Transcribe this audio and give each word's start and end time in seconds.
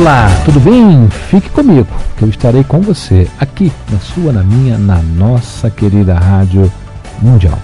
Olá, 0.00 0.28
tudo 0.46 0.58
bem? 0.60 1.10
Fique 1.28 1.50
comigo, 1.50 1.86
que 2.16 2.24
eu 2.24 2.30
estarei 2.30 2.64
com 2.64 2.80
você 2.80 3.28
aqui 3.38 3.70
na 3.92 3.98
sua, 3.98 4.32
na 4.32 4.42
minha, 4.42 4.78
na 4.78 5.02
nossa 5.02 5.68
querida 5.68 6.14
Rádio 6.14 6.72
Mundial. 7.20 7.58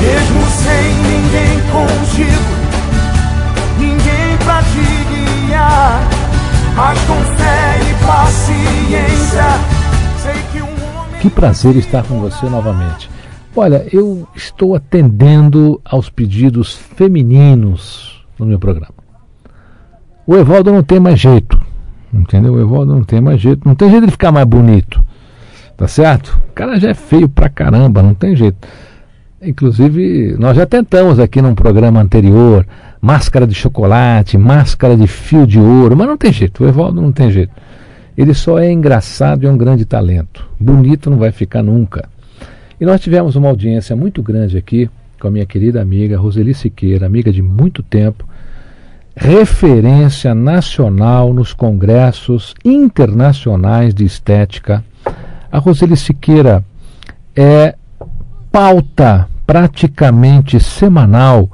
Mesmo 0.00 0.40
sem 0.48 0.94
ninguém 1.02 1.60
contigo, 1.70 2.40
ninguém 3.78 4.38
pra 4.42 4.62
te 4.62 5.46
guiar, 5.46 6.08
mas 6.74 6.98
com 7.00 7.20
fé 7.36 7.80
e 7.82 8.06
paciência, 8.06 9.44
sei 10.22 10.42
que 10.50 10.62
um 10.62 10.98
homem. 10.98 11.20
Que 11.20 11.28
prazer 11.28 11.76
estar 11.76 12.04
com 12.04 12.20
você 12.20 12.46
novamente. 12.46 13.10
Olha, 13.54 13.86
eu 13.92 14.26
estou 14.34 14.74
atendendo 14.74 15.78
aos 15.84 16.08
pedidos 16.08 16.74
femininos 16.96 18.07
no 18.38 18.46
meu 18.46 18.58
programa. 18.58 18.94
O 20.26 20.36
Evaldo 20.36 20.72
não 20.72 20.82
tem 20.82 21.00
mais 21.00 21.18
jeito, 21.18 21.58
entendeu? 22.12 22.54
O 22.54 22.60
Evaldo 22.60 22.94
não 22.94 23.04
tem 23.04 23.20
mais 23.20 23.40
jeito, 23.40 23.66
não 23.66 23.74
tem 23.74 23.90
jeito 23.90 24.06
de 24.06 24.12
ficar 24.12 24.30
mais 24.30 24.46
bonito, 24.46 25.02
tá 25.76 25.88
certo? 25.88 26.40
O 26.50 26.52
cara 26.52 26.78
já 26.78 26.90
é 26.90 26.94
feio 26.94 27.28
pra 27.28 27.48
caramba, 27.48 28.02
não 28.02 28.14
tem 28.14 28.36
jeito. 28.36 28.68
Inclusive, 29.40 30.36
nós 30.38 30.56
já 30.56 30.66
tentamos 30.66 31.18
aqui 31.18 31.40
num 31.40 31.54
programa 31.54 32.00
anterior, 32.00 32.66
máscara 33.00 33.46
de 33.46 33.54
chocolate, 33.54 34.36
máscara 34.36 34.96
de 34.96 35.06
fio 35.06 35.46
de 35.46 35.58
ouro, 35.58 35.96
mas 35.96 36.08
não 36.08 36.16
tem 36.16 36.32
jeito, 36.32 36.64
o 36.64 36.68
Evaldo 36.68 37.00
não 37.00 37.12
tem 37.12 37.30
jeito. 37.30 37.52
Ele 38.16 38.34
só 38.34 38.58
é 38.58 38.70
engraçado 38.70 39.44
e 39.44 39.46
é 39.46 39.50
um 39.50 39.56
grande 39.56 39.84
talento. 39.84 40.44
Bonito 40.58 41.08
não 41.08 41.18
vai 41.18 41.30
ficar 41.30 41.62
nunca. 41.62 42.08
E 42.80 42.84
nós 42.84 43.00
tivemos 43.00 43.36
uma 43.36 43.48
audiência 43.48 43.94
muito 43.94 44.22
grande 44.22 44.58
aqui 44.58 44.90
com 45.18 45.28
a 45.28 45.30
minha 45.30 45.46
querida 45.46 45.82
amiga 45.82 46.18
Roseli 46.18 46.54
Siqueira, 46.54 47.06
amiga 47.06 47.32
de 47.32 47.42
muito 47.42 47.82
tempo, 47.82 48.24
referência 49.16 50.34
nacional 50.34 51.34
nos 51.34 51.52
congressos 51.52 52.54
internacionais 52.64 53.92
de 53.92 54.04
estética. 54.04 54.84
A 55.50 55.58
Roseli 55.58 55.96
Siqueira 55.96 56.64
é 57.34 57.74
pauta 58.52 59.28
praticamente 59.44 60.60
semanal 60.60 61.50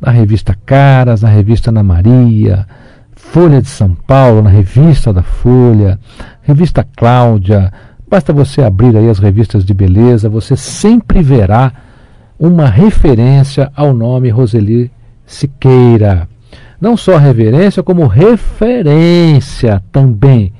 na 0.00 0.10
revista 0.10 0.54
Caras, 0.66 1.22
na 1.22 1.28
revista 1.28 1.70
Ana 1.70 1.82
Maria, 1.82 2.66
Folha 3.12 3.62
de 3.62 3.68
São 3.68 3.94
Paulo, 3.94 4.42
na 4.42 4.50
revista 4.50 5.12
da 5.12 5.22
Folha, 5.22 5.98
revista 6.42 6.86
Cláudia. 6.96 7.72
Basta 8.08 8.32
você 8.32 8.62
abrir 8.62 8.96
aí 8.96 9.08
as 9.08 9.18
revistas 9.18 9.64
de 9.64 9.72
beleza, 9.72 10.28
você 10.28 10.54
sempre 10.54 11.22
verá 11.22 11.72
uma 12.38 12.66
referência 12.66 13.70
ao 13.74 13.94
nome 13.94 14.28
Roseli 14.28 14.90
Siqueira. 15.24 16.28
Não 16.80 16.96
só 16.96 17.16
reverência, 17.16 17.82
como 17.82 18.06
referência 18.06 19.82
também. 19.90 20.52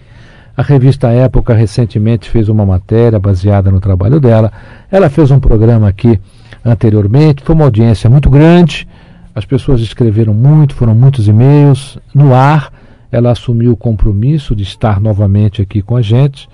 A 0.57 0.63
revista 0.63 1.09
Época 1.09 1.53
recentemente 1.53 2.31
fez 2.31 2.49
uma 2.49 2.65
matéria 2.65 3.19
baseada 3.19 3.71
no 3.71 3.79
trabalho 3.79 4.19
dela. 4.19 4.51
Ela 4.91 5.11
fez 5.11 5.31
um 5.31 5.39
programa 5.39 5.87
aqui 5.87 6.19
anteriormente, 6.65 7.43
foi 7.45 7.55
uma 7.55 7.67
audiência 7.67 8.09
muito 8.09 8.31
grande. 8.31 8.89
As 9.35 9.45
pessoas 9.45 9.83
escreveram 9.83 10.33
muito, 10.33 10.75
foram 10.75 10.95
muitos 10.95 11.29
e-mails 11.29 11.99
no 12.15 12.35
ar. 12.35 12.73
Ela 13.13 13.33
assumiu 13.33 13.73
o 13.73 13.77
compromisso 13.77 14.57
de 14.57 14.63
estar 14.63 14.99
novamente 14.99 15.61
aqui 15.61 15.83
com 15.83 15.95
a 15.95 16.01
gente. 16.01 16.49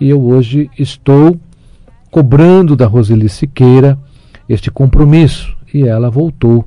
E 0.00 0.10
eu 0.10 0.20
hoje 0.20 0.68
estou 0.76 1.38
cobrando 2.10 2.74
da 2.74 2.86
Roseli 2.86 3.28
Siqueira 3.28 3.96
este 4.48 4.70
compromisso. 4.70 5.56
E 5.72 5.86
ela 5.86 6.10
voltou 6.10 6.64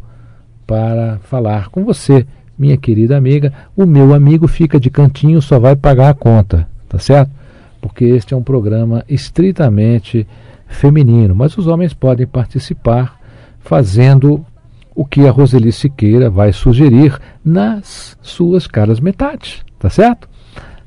para 0.66 1.20
falar 1.24 1.70
com 1.70 1.84
você, 1.84 2.26
minha 2.58 2.78
querida 2.78 3.18
amiga. 3.18 3.54
O 3.76 3.86
meu 3.86 4.14
amigo 4.14 4.48
fica 4.48 4.80
de 4.80 4.90
cantinho, 4.90 5.42
só 5.42 5.60
vai 5.60 5.76
pagar 5.76 6.10
a 6.10 6.14
conta, 6.14 6.68
tá 6.90 7.00
certo? 7.00 7.32
Porque 7.80 8.04
este 8.06 8.34
é 8.34 8.38
um 8.38 8.44
programa 8.44 9.06
estritamente 9.08 10.28
feminino, 10.68 11.34
mas 11.34 11.58
os 11.58 11.68
homens 11.68 11.94
podem 11.94 12.28
participar 12.28 13.18
fazendo 13.60 14.46
o 14.94 15.06
que 15.06 15.28
a 15.28 15.32
Roseli 15.32 15.72
Siqueira 15.72 16.30
vai 16.30 16.52
sugerir 16.52 17.18
nas 17.46 18.18
suas 18.22 18.66
caras 18.66 19.00
metades, 19.00 19.64
tá 19.78 19.90
certo? 19.90 20.28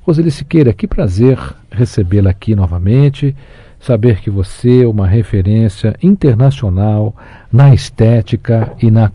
Roseli 0.02 0.30
Siqueira, 0.30 0.72
que 0.72 0.88
prazer 0.88 1.38
recebê-la 1.70 2.30
aqui 2.30 2.54
novamente 2.54 3.34
saber 3.80 4.20
que 4.20 4.28
você 4.30 4.82
é 4.82 4.86
uma 4.86 5.06
referência 5.06 5.96
internacional 6.02 7.16
na 7.50 7.74
estética 7.74 8.72
e 8.80 8.90
na 8.90 9.10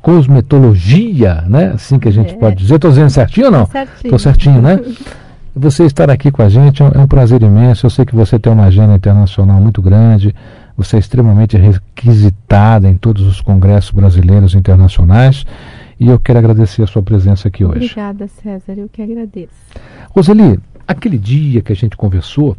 cosmetologia, 0.00 1.42
né? 1.46 1.72
Assim 1.74 1.98
que 1.98 2.08
a 2.08 2.12
gente 2.12 2.32
é. 2.34 2.36
pode 2.36 2.56
dizer. 2.56 2.76
Estou 2.76 2.90
dizendo 2.90 3.10
certinho 3.10 3.46
ou 3.46 3.52
não? 3.52 3.64
Estou 3.64 4.18
certinho. 4.18 4.18
certinho, 4.18 4.62
né? 4.62 4.80
Você 5.54 5.84
estar 5.84 6.10
aqui 6.10 6.30
com 6.30 6.40
a 6.40 6.48
gente 6.48 6.82
é, 6.82 6.86
é 6.94 6.98
um 6.98 7.06
prazer 7.06 7.42
imenso. 7.42 7.84
Eu 7.84 7.90
sei 7.90 8.06
que 8.06 8.16
você 8.16 8.38
tem 8.38 8.50
uma 8.50 8.64
agenda 8.64 8.94
internacional 8.94 9.60
muito 9.60 9.82
grande. 9.82 10.34
Você 10.78 10.96
é 10.96 10.98
extremamente 10.98 11.58
requisitada 11.58 12.88
em 12.88 12.96
todos 12.96 13.26
os 13.26 13.42
congressos 13.42 13.90
brasileiros 13.90 14.54
e 14.54 14.56
internacionais. 14.56 15.44
E 16.00 16.08
eu 16.08 16.18
quero 16.18 16.38
agradecer 16.38 16.82
a 16.82 16.86
sua 16.86 17.02
presença 17.02 17.48
aqui 17.48 17.66
hoje. 17.66 17.84
Obrigada, 17.84 18.26
César. 18.28 18.72
Eu 18.78 18.88
que 18.88 19.02
agradeço. 19.02 19.52
Roseli, 20.08 20.58
aquele 20.88 21.18
dia 21.18 21.60
que 21.60 21.70
a 21.72 21.76
gente 21.76 21.98
conversou, 21.98 22.56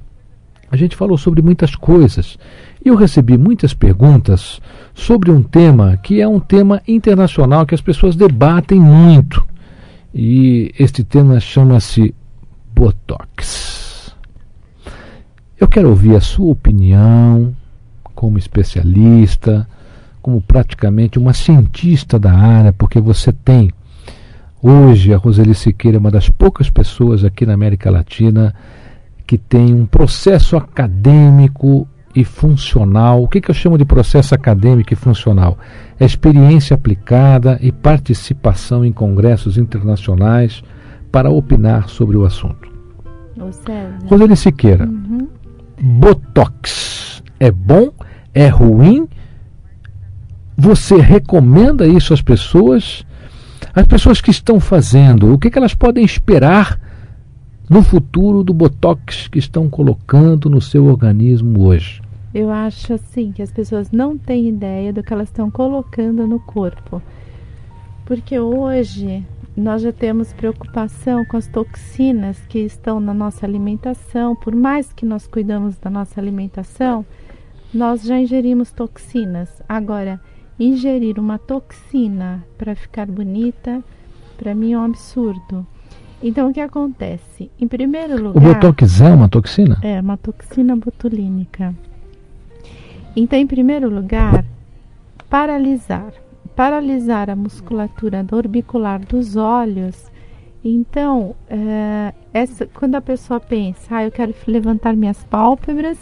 a 0.73 0.75
gente 0.75 0.95
falou 0.95 1.19
sobre 1.19 1.39
muitas 1.43 1.75
coisas. 1.75 2.35
E 2.83 2.89
eu 2.89 2.95
recebi 2.95 3.37
muitas 3.37 3.75
perguntas 3.75 4.59
sobre 4.91 5.29
um 5.29 5.43
tema 5.43 5.97
que 5.97 6.19
é 6.19 6.27
um 6.27 6.39
tema 6.39 6.81
internacional 6.87 7.63
que 7.63 7.75
as 7.75 7.81
pessoas 7.81 8.15
debatem 8.15 8.79
muito. 8.79 9.45
E 10.11 10.73
este 10.79 11.03
tema 11.03 11.39
chama-se 11.39 12.15
Botox. 12.73 14.15
Eu 15.59 15.67
quero 15.67 15.89
ouvir 15.89 16.15
a 16.15 16.21
sua 16.21 16.51
opinião 16.51 17.55
como 18.15 18.39
especialista, 18.39 19.69
como 20.23 20.41
praticamente 20.41 21.19
uma 21.19 21.33
cientista 21.33 22.17
da 22.17 22.33
área, 22.33 22.73
porque 22.73 22.99
você 22.99 23.31
tem 23.31 23.71
hoje 24.59 25.13
a 25.13 25.17
Roseli 25.17 25.53
Siqueira 25.53 25.97
é 25.97 25.99
uma 25.99 26.09
das 26.09 26.29
poucas 26.29 26.71
pessoas 26.71 27.23
aqui 27.23 27.45
na 27.45 27.53
América 27.53 27.91
Latina 27.91 28.55
que 29.33 29.37
tem 29.39 29.73
um 29.73 29.83
processo 29.83 30.55
acadêmico 30.55 31.87
e 32.13 32.23
funcional. 32.23 33.23
O 33.23 33.27
que, 33.27 33.41
que 33.41 33.49
eu 33.49 33.55
chamo 33.55 33.79
de 33.79 33.83
processo 33.83 34.35
acadêmico 34.35 34.93
e 34.93 34.95
funcional? 34.95 35.57
É 35.99 36.05
experiência 36.05 36.75
aplicada 36.75 37.57
e 37.59 37.71
participação 37.71 38.85
em 38.85 38.91
congressos 38.91 39.57
internacionais 39.57 40.63
para 41.11 41.31
opinar 41.31 41.89
sobre 41.89 42.15
o 42.15 42.25
assunto. 42.25 42.71
Roseli 44.05 44.37
Siqueira, 44.37 44.85
uhum. 44.85 45.27
Botox 45.81 47.23
é 47.39 47.49
bom? 47.49 47.91
É 48.35 48.49
ruim? 48.49 49.09
Você 50.55 50.97
recomenda 50.97 51.87
isso 51.87 52.13
às 52.13 52.21
pessoas? 52.21 53.03
As 53.73 53.87
pessoas 53.87 54.21
que 54.21 54.29
estão 54.29 54.59
fazendo, 54.59 55.33
o 55.33 55.39
que, 55.39 55.49
que 55.49 55.57
elas 55.57 55.73
podem 55.73 56.05
esperar 56.05 56.77
no 57.69 57.81
futuro 57.81 58.43
do 58.43 58.53
botox 58.53 59.27
que 59.27 59.39
estão 59.39 59.69
colocando 59.69 60.49
no 60.49 60.61
seu 60.61 60.85
organismo 60.85 61.63
hoje? 61.63 62.01
Eu 62.33 62.49
acho 62.49 62.93
assim 62.93 63.31
que 63.31 63.41
as 63.41 63.51
pessoas 63.51 63.91
não 63.91 64.17
têm 64.17 64.49
ideia 64.49 64.91
do 64.91 65.03
que 65.03 65.13
elas 65.13 65.29
estão 65.29 65.49
colocando 65.49 66.27
no 66.27 66.39
corpo. 66.39 67.01
Porque 68.05 68.37
hoje 68.39 69.25
nós 69.55 69.81
já 69.81 69.93
temos 69.93 70.33
preocupação 70.33 71.23
com 71.25 71.37
as 71.37 71.47
toxinas 71.47 72.39
que 72.49 72.59
estão 72.59 72.99
na 72.99 73.13
nossa 73.13 73.45
alimentação. 73.45 74.35
Por 74.35 74.55
mais 74.55 74.91
que 74.91 75.05
nós 75.05 75.27
cuidamos 75.27 75.77
da 75.77 75.89
nossa 75.89 76.19
alimentação, 76.19 77.05
nós 77.73 78.03
já 78.03 78.19
ingerimos 78.19 78.71
toxinas. 78.71 79.61
Agora, 79.69 80.19
ingerir 80.59 81.19
uma 81.19 81.37
toxina 81.37 82.43
para 82.57 82.75
ficar 82.75 83.05
bonita, 83.05 83.83
para 84.37 84.53
mim 84.53 84.73
é 84.73 84.77
um 84.77 84.85
absurdo. 84.85 85.65
Então, 86.23 86.49
o 86.49 86.53
que 86.53 86.61
acontece? 86.61 87.51
Em 87.59 87.67
primeiro 87.67 88.15
lugar. 88.15 88.37
O 88.37 88.53
botox 88.53 89.01
é 89.01 89.11
uma 89.11 89.27
toxina? 89.27 89.77
É, 89.81 89.99
uma 89.99 90.17
toxina 90.17 90.75
botulínica. 90.75 91.75
Então, 93.15 93.37
em 93.37 93.45
primeiro 93.45 93.89
lugar, 93.89 94.43
paralisar 95.29 96.13
paralisar 96.55 97.29
a 97.29 97.35
musculatura 97.35 98.25
orbicular 98.31 98.99
dos 98.99 99.35
olhos. 99.35 100.11
Então, 100.63 101.35
é, 101.49 102.13
essa, 102.33 102.65
quando 102.65 102.95
a 102.95 103.01
pessoa 103.01 103.39
pensa, 103.39 103.97
ah, 103.97 104.03
eu 104.03 104.11
quero 104.11 104.33
levantar 104.47 104.95
minhas 104.95 105.21
pálpebras, 105.23 105.97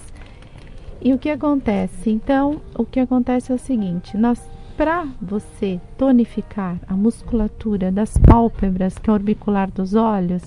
e 1.01 1.13
o 1.13 1.17
que 1.17 1.29
acontece? 1.29 2.11
Então, 2.11 2.61
o 2.75 2.85
que 2.85 2.99
acontece 2.99 3.51
é 3.51 3.55
o 3.55 3.59
seguinte: 3.59 4.15
nós, 4.15 4.39
para 4.81 5.07
você 5.21 5.79
tonificar 5.95 6.79
a 6.87 6.95
musculatura 6.95 7.91
das 7.91 8.17
pálpebras, 8.17 8.97
que 8.97 9.11
é 9.11 9.13
orbicular 9.13 9.69
dos 9.69 9.93
olhos, 9.93 10.41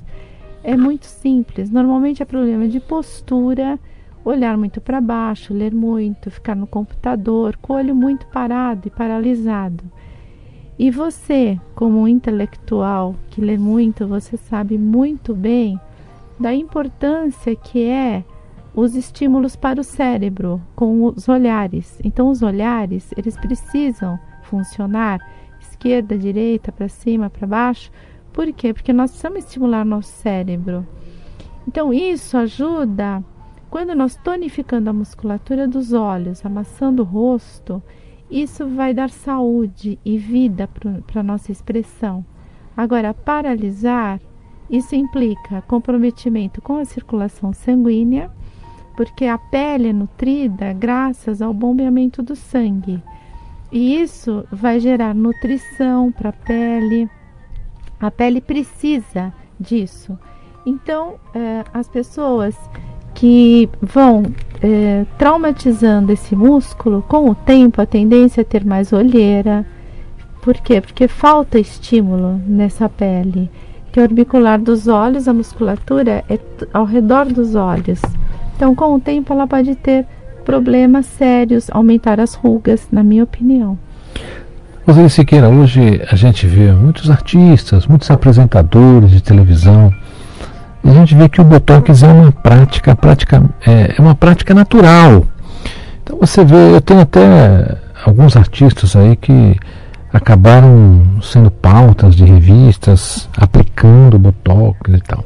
é 0.65 0.77
muito 0.77 1.07
simples. 1.07 1.71
Normalmente 1.71 2.21
é 2.21 2.27
problema 2.27 2.67
de 2.67 2.81
postura, 2.81 3.79
olhar 4.25 4.57
muito 4.57 4.81
para 4.81 5.01
baixo, 5.01 5.55
ler 5.55 5.73
muito, 5.73 6.33
ficar 6.33 6.57
no 6.57 6.67
computador, 6.67 7.57
com 7.63 7.75
o 7.75 7.77
olho 7.77 7.95
muito 7.95 8.27
parado 8.27 8.89
e 8.89 8.91
paralisado. 8.91 9.85
E 10.77 10.91
você, 10.91 11.57
como 11.77 12.09
intelectual 12.09 13.15
que 13.31 13.41
lê 13.41 13.57
muito, 13.57 14.05
você 14.05 14.37
sabe 14.37 14.77
muito 14.77 15.33
bem 15.33 15.79
da 16.41 16.53
importância 16.53 17.55
que 17.55 17.85
é 17.85 18.25
os 18.75 18.97
estímulos 18.97 19.55
para 19.55 19.81
o 19.81 19.85
cérebro 19.85 20.61
com 20.75 21.05
os 21.05 21.29
olhares. 21.29 21.99
Então, 22.03 22.29
os 22.29 22.43
olhares, 22.43 23.13
eles 23.17 23.37
precisam 23.37 24.19
funcionar 24.43 25.21
esquerda, 25.61 26.19
direita, 26.19 26.73
para 26.73 26.89
cima, 26.89 27.31
para 27.31 27.47
baixo. 27.47 27.91
Por 28.33 28.53
quê? 28.53 28.75
Porque 28.75 28.93
nós 28.93 29.11
precisamos 29.11 29.45
estimular 29.45 29.85
nosso 29.85 30.13
cérebro. 30.13 30.87
Então, 31.67 31.93
isso 31.93 32.37
ajuda 32.37 33.23
quando 33.71 33.95
nós 33.95 34.17
tonificando 34.17 34.91
a 34.91 34.93
musculatura 34.93 35.67
dos 35.67 35.93
olhos, 35.93 36.45
amassando 36.45 37.03
o 37.03 37.05
rosto, 37.05 37.83
isso 38.31 38.67
vai 38.67 38.95
dar 38.95 39.11
saúde 39.11 39.99
e 40.05 40.19
vida 40.19 40.69
para 41.07 41.21
a 41.21 41.25
nossa 41.25 41.53
expressão. 41.53 42.25
Agora, 42.77 43.15
paralisar, 43.15 44.21
isso 44.69 44.95
implica 44.95 45.63
comprometimento 45.63 46.61
com 46.61 46.77
a 46.77 46.85
circulação 46.85 47.53
sanguínea, 47.53 48.31
porque 48.97 49.27
a 49.27 49.39
pele 49.39 49.89
é 49.89 49.93
nutrida 49.93 50.73
graças 50.73 51.43
ao 51.43 51.53
bombeamento 51.53 52.23
do 52.23 52.37
sangue. 52.37 53.03
E 53.71 54.01
isso 54.01 54.45
vai 54.53 54.79
gerar 54.79 55.15
nutrição 55.15 56.13
para 56.13 56.31
a 56.31 56.33
pele. 56.33 57.09
A 58.01 58.11
pele 58.11 58.41
precisa 58.41 59.33
disso. 59.59 60.19
Então, 60.65 61.15
eh, 61.35 61.65
as 61.73 61.89
pessoas 61.89 62.57
que 63.15 63.69
vão 63.81 64.25
é, 64.61 65.07
traumatizando 65.17 66.13
esse 66.13 66.35
músculo, 66.35 67.03
com 67.03 67.31
o 67.31 67.35
tempo 67.35 67.81
a 67.81 67.87
tendência 67.87 68.41
é 68.41 68.45
ter 68.45 68.65
mais 68.65 68.93
olheira. 68.93 69.65
Por 70.43 70.55
quê? 70.55 70.81
Porque 70.81 71.07
falta 71.07 71.59
estímulo 71.59 72.41
nessa 72.47 72.89
pele. 72.89 73.51
Que 73.93 74.01
é 74.01 74.03
orbicular 74.03 74.61
dos 74.61 74.89
olhos, 74.89 75.29
a 75.29 75.33
musculatura 75.33 76.25
é 76.29 76.39
ao 76.73 76.85
redor 76.85 77.27
dos 77.27 77.55
olhos. 77.55 78.01
Então, 78.57 78.75
com 78.75 78.95
o 78.95 79.01
tempo, 79.01 79.33
ela 79.33 79.47
pode 79.47 79.75
ter 79.75 80.07
problemas 80.45 81.07
sérios, 81.07 81.69
aumentar 81.71 82.21
as 82.21 82.35
rugas, 82.35 82.87
na 82.93 83.03
minha 83.03 83.25
opinião. 83.25 83.79
Roseli 84.87 85.09
Siqueira, 85.09 85.49
hoje 85.49 86.03
a 86.11 86.15
gente 86.15 86.47
vê 86.47 86.71
muitos 86.73 87.11
artistas, 87.11 87.87
muitos 87.87 88.11
apresentadores 88.11 89.11
de 89.11 89.23
televisão 89.23 89.91
a 90.91 90.93
gente 90.93 91.15
vê 91.15 91.29
que 91.31 91.41
o 91.41 91.45
Botox 91.45 92.03
é 92.03 92.07
uma 92.07 92.31
prática, 92.31 92.95
prática 92.95 93.43
é, 93.67 93.95
é 93.97 94.01
uma 94.01 94.15
prática 94.15 94.53
natural. 94.53 95.25
Então 96.03 96.19
você 96.19 96.45
vê, 96.45 96.75
eu 96.75 96.81
tenho 96.81 97.01
até 97.01 97.79
alguns 98.05 98.37
artistas 98.37 98.95
aí 98.95 99.17
que 99.17 99.57
acabaram 100.13 101.19
sendo 101.23 101.51
pautas 101.51 102.15
de 102.15 102.25
revistas 102.25 103.29
aplicando 103.35 104.19
Botox 104.19 104.79
e 104.93 105.01
tal. 105.01 105.25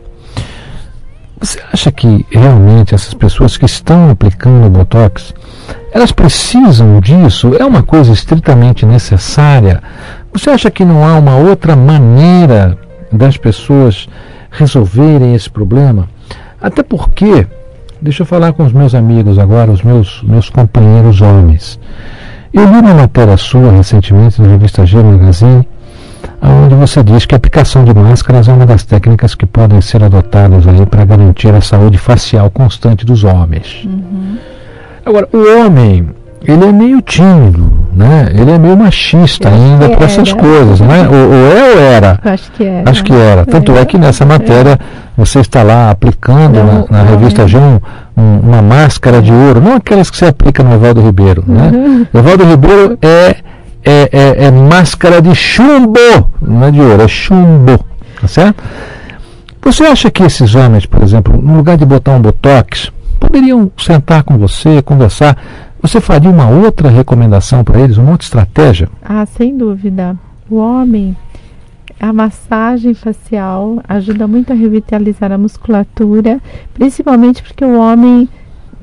Você 1.49 1.63
acha 1.73 1.91
que 1.91 2.27
realmente 2.29 2.95
essas 2.95 3.15
pessoas 3.15 3.57
que 3.57 3.65
estão 3.65 4.11
aplicando 4.11 4.69
Botox, 4.69 5.33
elas 5.91 6.13
precisam 6.13 7.01
disso? 7.01 7.55
É 7.59 7.65
uma 7.65 7.83
coisa 7.83 8.13
estritamente 8.13 8.85
necessária? 8.85 9.83
Você 10.31 10.51
acha 10.51 10.71
que 10.71 10.85
não 10.85 11.03
há 11.09 11.19
uma 11.19 11.37
outra 11.37 11.75
maneira 11.75 12.77
das 13.11 13.39
pessoas 13.39 14.11
resolverem 14.51 15.35
esse 15.35 15.49
problema. 15.49 16.07
Até 16.61 16.83
porque, 16.83 17.47
deixa 17.99 18.25
eu 18.25 18.27
falar 18.27 18.53
com 18.53 18.67
os 18.67 18.73
meus 18.75 18.95
amigos 18.95 19.39
agora, 19.39 19.73
os 19.73 19.83
meus, 19.83 20.23
meus 20.25 20.51
companheiros 20.51 21.23
homens. 21.23 21.81
Eu 22.53 22.67
li 22.67 22.79
uma 22.79 22.93
matéria 22.93 23.39
sua 23.39 23.73
recentemente 23.73 24.43
na 24.43 24.49
revista 24.49 24.85
G 24.85 25.03
Magazine, 25.03 25.67
onde 26.41 26.75
você 26.75 27.03
diz 27.03 27.27
que 27.27 27.35
a 27.35 27.37
aplicação 27.37 27.85
de 27.85 27.93
máscaras 27.93 28.49
é 28.49 28.53
uma 28.53 28.67
das 28.67 28.85
técnicas 28.85 29.35
que 29.35 29.47
podem 29.47 29.81
ser 29.81 30.03
adotadas 30.03 30.67
aí 30.67 30.87
para 30.87 31.05
garantir 31.05 31.53
a 31.55 31.61
saúde 31.61 31.99
facial 31.99 32.51
constante 32.51 33.05
dos 33.05 33.25
homens. 33.25 33.85
Uhum. 33.85 34.37
Agora, 35.05 35.29
o 35.33 35.39
homem, 35.59 36.09
ele 36.43 36.65
é 36.65 36.73
meio 36.73 37.01
tímido, 37.01 37.73
né? 37.93 38.29
Ele 38.33 38.51
é 38.51 38.59
meio 38.59 38.77
machista 38.77 39.49
ainda 39.49 39.89
para 39.89 40.05
essas 40.05 40.33
coisas, 40.33 40.81
né? 40.81 41.09
Ou, 41.09 41.15
ou, 41.15 41.35
é 41.35 41.75
ou 41.75 41.81
era? 41.81 42.21
Acho 42.23 42.53
que 42.53 42.65
era. 42.65 42.91
Acho 42.91 43.05
que 43.05 43.13
era. 43.13 43.47
Tanto 43.47 43.73
é, 43.73 43.81
é 43.81 43.85
que 43.85 43.99
nessa 43.99 44.25
matéria 44.25 44.73
é. 44.73 44.79
você 45.17 45.41
está 45.41 45.63
lá 45.63 45.91
aplicando 45.91 46.63
não, 46.63 46.87
na, 46.91 47.03
na 47.03 47.11
revista 47.11 47.49
G 47.49 47.57
um, 47.59 47.81
um, 48.17 48.41
uma 48.41 48.63
máscara 48.63 49.21
de 49.21 49.33
ouro, 49.33 49.61
não 49.61 49.77
aquelas 49.77 50.11
que 50.11 50.17
você 50.17 50.27
aplica 50.27 50.63
no 50.63 50.75
Evaldo 50.75 51.01
Ribeiro, 51.01 51.43
né? 51.47 51.71
Uhum. 51.73 52.07
Evaldo 52.15 52.45
Ribeiro 52.45 52.99
é, 53.03 53.37
é, 53.89 54.09
é, 54.13 54.45
é 54.45 54.51
máscara 54.51 55.23
de 55.23 55.35
chumbo, 55.35 55.99
não 56.43 56.65
é 56.65 56.71
de 56.71 56.79
ouro, 56.79 57.03
é 57.03 57.09
chumbo, 57.09 57.83
tá 58.21 58.29
certo? 58.29 58.63
Você 59.63 59.85
acha 59.85 60.11
que 60.11 60.23
esses 60.23 60.55
homens, 60.55 60.85
por 60.85 61.03
exemplo, 61.03 61.41
no 61.41 61.57
lugar 61.57 61.79
de 61.79 61.87
botar 61.87 62.13
um 62.13 62.21
botox, 62.21 62.93
poderiam 63.19 63.71
sentar 63.79 64.23
com 64.23 64.37
você, 64.37 64.83
conversar? 64.83 65.37
Você 65.81 66.01
faria 66.01 66.31
uma 66.31 66.51
outra 66.51 66.91
recomendação 66.91 67.65
para 67.65 67.81
eles, 67.81 67.97
uma 67.97 68.11
outra 68.11 68.27
estratégia? 68.27 68.91
Ah, 69.03 69.25
sem 69.25 69.57
dúvida. 69.57 70.17
O 70.51 70.57
homem, 70.57 71.17
a 71.99 72.13
massagem 72.13 72.93
facial 72.93 73.79
ajuda 73.89 74.27
muito 74.27 74.53
a 74.53 74.57
revitalizar 74.57 75.33
a 75.33 75.39
musculatura, 75.39 76.41
principalmente 76.75 77.43
porque 77.43 77.65
o 77.65 77.79
homem 77.79 78.29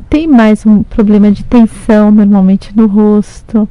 tem 0.10 0.28
mais 0.28 0.66
um 0.66 0.82
problema 0.82 1.32
de 1.32 1.44
tensão 1.44 2.12
normalmente 2.12 2.76
no 2.76 2.88
rosto. 2.88 3.68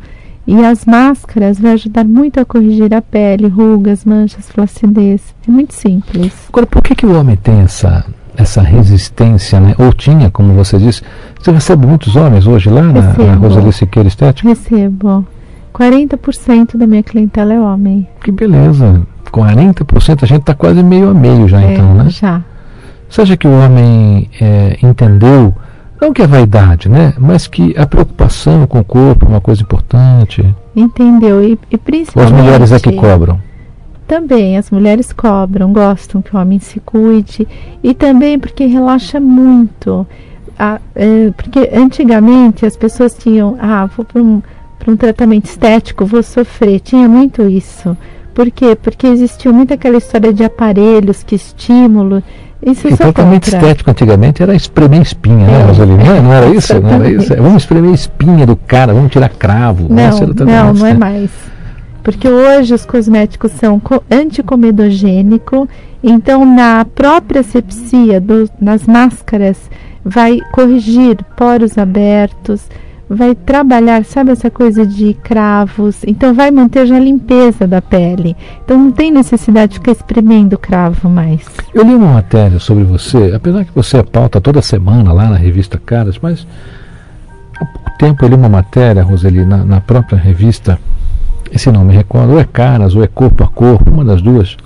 E 0.47 0.63
as 0.65 0.85
máscaras 0.85 1.59
vão 1.59 1.73
ajudar 1.73 2.05
muito 2.05 2.39
a 2.39 2.45
corrigir 2.45 2.93
a 2.95 3.01
pele, 3.01 3.49
rugas, 3.49 4.05
manchas, 4.05 4.49
flacidez. 4.51 5.35
É 5.49 5.51
muito 5.51 5.73
simples. 5.75 6.33
Agora, 6.49 6.67
por 6.67 6.83
que, 6.83 6.95
que 6.95 7.07
o 7.07 7.19
homem 7.19 7.37
tem 7.37 7.61
essa 7.61 8.05
essa 8.37 8.61
resistência, 8.61 9.61
né? 9.61 9.75
ou 9.79 9.93
tinha, 9.93 10.31
como 10.31 10.53
você 10.55 10.79
disse. 10.79 11.03
Você 11.41 11.51
recebe 11.51 11.87
muitos 11.87 12.17
homens 12.17 12.47
hoje 12.47 12.69
lá 12.69 12.83
na, 12.83 13.13
na 13.13 13.35
Rosalie 13.35 13.73
Siqueira 13.73 14.09
Estética? 14.09 14.49
Recebo. 14.49 15.27
40% 15.73 16.77
da 16.77 16.87
minha 16.87 17.03
clientela 17.03 17.53
é 17.53 17.61
homem. 17.61 18.09
Que 18.23 18.31
beleza. 18.31 19.03
40% 19.31 20.23
a 20.23 20.27
gente 20.27 20.41
está 20.41 20.55
quase 20.55 20.83
meio 20.83 21.11
a 21.11 21.15
meio 21.15 21.49
já, 21.49 21.61
é, 21.61 21.75
então, 21.75 21.95
né? 21.95 22.09
Já. 22.09 22.43
Você 23.09 23.23
acha 23.23 23.37
que 23.37 23.47
o 23.47 23.53
homem 23.53 24.31
é, 24.41 24.79
entendeu, 24.83 25.55
não 26.05 26.13
que 26.13 26.23
a 26.23 26.27
vaidade, 26.27 26.89
né? 26.89 27.15
Mas 27.19 27.47
que 27.47 27.75
a 27.79 27.87
preocupação 27.87 28.67
com 28.67 28.79
o 28.79 28.85
corpo 28.85 29.25
é 29.25 29.29
uma 29.29 29.41
coisa 29.41 29.63
importante? 29.63 30.45
Entendeu. 30.77 31.43
E, 31.43 31.59
e 31.71 31.79
principalmente. 31.79 32.33
Ou 32.33 32.39
as 32.39 32.45
mulheres 32.45 32.73
é 32.73 32.79
que 32.79 32.93
cobram? 32.93 33.41
Também 34.07 34.59
as 34.59 34.71
mulheres 34.71 35.15
cobram, 35.15 35.73
gostam 35.73 36.21
que 36.21 36.37
o 36.37 36.39
homem 36.39 36.59
se 36.59 36.79
cuide 36.79 37.49
e 37.83 37.95
também 37.95 38.39
porque 38.39 38.67
relaxa 38.67 39.19
muito. 39.19 40.07
Ah, 40.59 40.79
é, 40.95 41.31
porque 41.31 41.71
antigamente 41.73 42.67
as 42.67 42.77
pessoas 42.77 43.17
tinham, 43.17 43.57
ah, 43.59 43.87
vou 43.87 44.05
para 44.05 44.21
um, 44.21 44.43
um 44.87 44.97
tratamento 44.97 45.47
estético, 45.47 46.05
vou 46.05 46.23
sofrer. 46.23 46.81
Tinha 46.81 47.09
muito 47.09 47.49
isso. 47.49 47.97
Por 48.35 48.51
quê? 48.51 48.75
Porque 48.75 49.07
existiu 49.07 49.53
muito 49.53 49.73
aquela 49.73 49.97
história 49.97 50.33
de 50.33 50.43
aparelhos 50.43 51.23
que 51.23 51.37
estimulam. 51.37 52.23
Isso 52.67 52.89
o 52.89 52.97
tratamento 52.97 53.47
estético 53.47 53.91
antigamente 53.91 54.43
era 54.43 54.55
espremer 54.55 55.03
espinha, 55.03 55.47
né, 55.47 55.55
é, 55.55 55.59
né, 55.59 55.65
Rosalina? 55.65 56.05
Não, 56.05 56.23
não, 56.23 56.33
era 56.33 56.49
isso? 56.49 56.81
Não 56.81 56.91
era 56.91 57.11
isso? 57.11 57.37
Vamos 57.37 57.63
espremer 57.63 57.93
espinha 57.93 58.47
do 58.47 58.57
cara, 58.57 58.95
vamos 58.95 59.13
tirar 59.13 59.29
cravo. 59.29 59.87
Não, 59.89 60.21
não, 60.47 60.75
não 60.75 60.87
é 60.87 60.95
mais. 60.95 61.31
Porque 62.03 62.29
hoje 62.29 62.75
os 62.75 62.85
cosméticos 62.85 63.53
são 63.53 63.81
anticomedogênico, 64.11 65.69
então 66.03 66.45
na 66.45 66.85
própria 66.85 67.41
asepsia 67.41 68.21
do, 68.21 68.49
nas 68.61 68.87
máscaras 68.87 69.59
vai 70.05 70.39
corrigir 70.53 71.17
poros 71.37 71.79
abertos, 71.79 72.69
vai 73.09 73.35
trabalhar, 73.35 74.05
sabe 74.05 74.31
essa 74.31 74.51
coisa 74.51 74.87
de 74.87 75.15
cravos, 75.15 76.03
então 76.07 76.33
vai 76.33 76.51
manter 76.51 76.87
já 76.87 76.97
a 76.97 77.01
limpeza 77.01 77.67
da 77.67 77.83
pele. 77.83 78.37
Então 78.65 78.79
não 78.79 78.91
tem 78.91 79.11
necessidade 79.11 79.73
de 79.73 79.79
ficar 79.79 79.93
espremendo 79.93 80.59
cravo 80.59 81.09
mais. 81.09 81.45
Eu 81.73 81.85
li 81.85 81.95
uma 81.95 82.15
matéria 82.15 82.59
sobre 82.59 82.85
você, 82.85 83.33
apesar 83.35 83.65
que 83.65 83.75
você 83.75 83.99
é 83.99 84.03
pauta 84.03 84.41
toda 84.41 84.63
semana 84.63 85.13
lá 85.13 85.29
na 85.29 85.37
revista 85.37 85.79
Caras, 85.79 86.19
mas 86.21 86.47
há 87.61 87.65
pouco 87.65 87.91
tempo 87.99 88.25
eu 88.25 88.29
li 88.29 88.35
uma 88.35 88.49
matéria, 88.49 89.03
Roseli, 89.03 89.45
na, 89.45 89.59
na 89.59 89.81
própria 89.81 90.19
revista, 90.19 90.79
esse 91.53 91.71
não 91.71 91.85
me 91.85 91.95
recordo, 91.95 92.33
ou 92.33 92.41
é 92.41 92.45
Caras 92.45 92.95
ou 92.95 93.03
é 93.03 93.07
Corpo 93.07 93.45
a 93.45 93.49
Corpo, 93.49 93.91
uma 93.91 94.05
das 94.05 94.23
duas, 94.23 94.57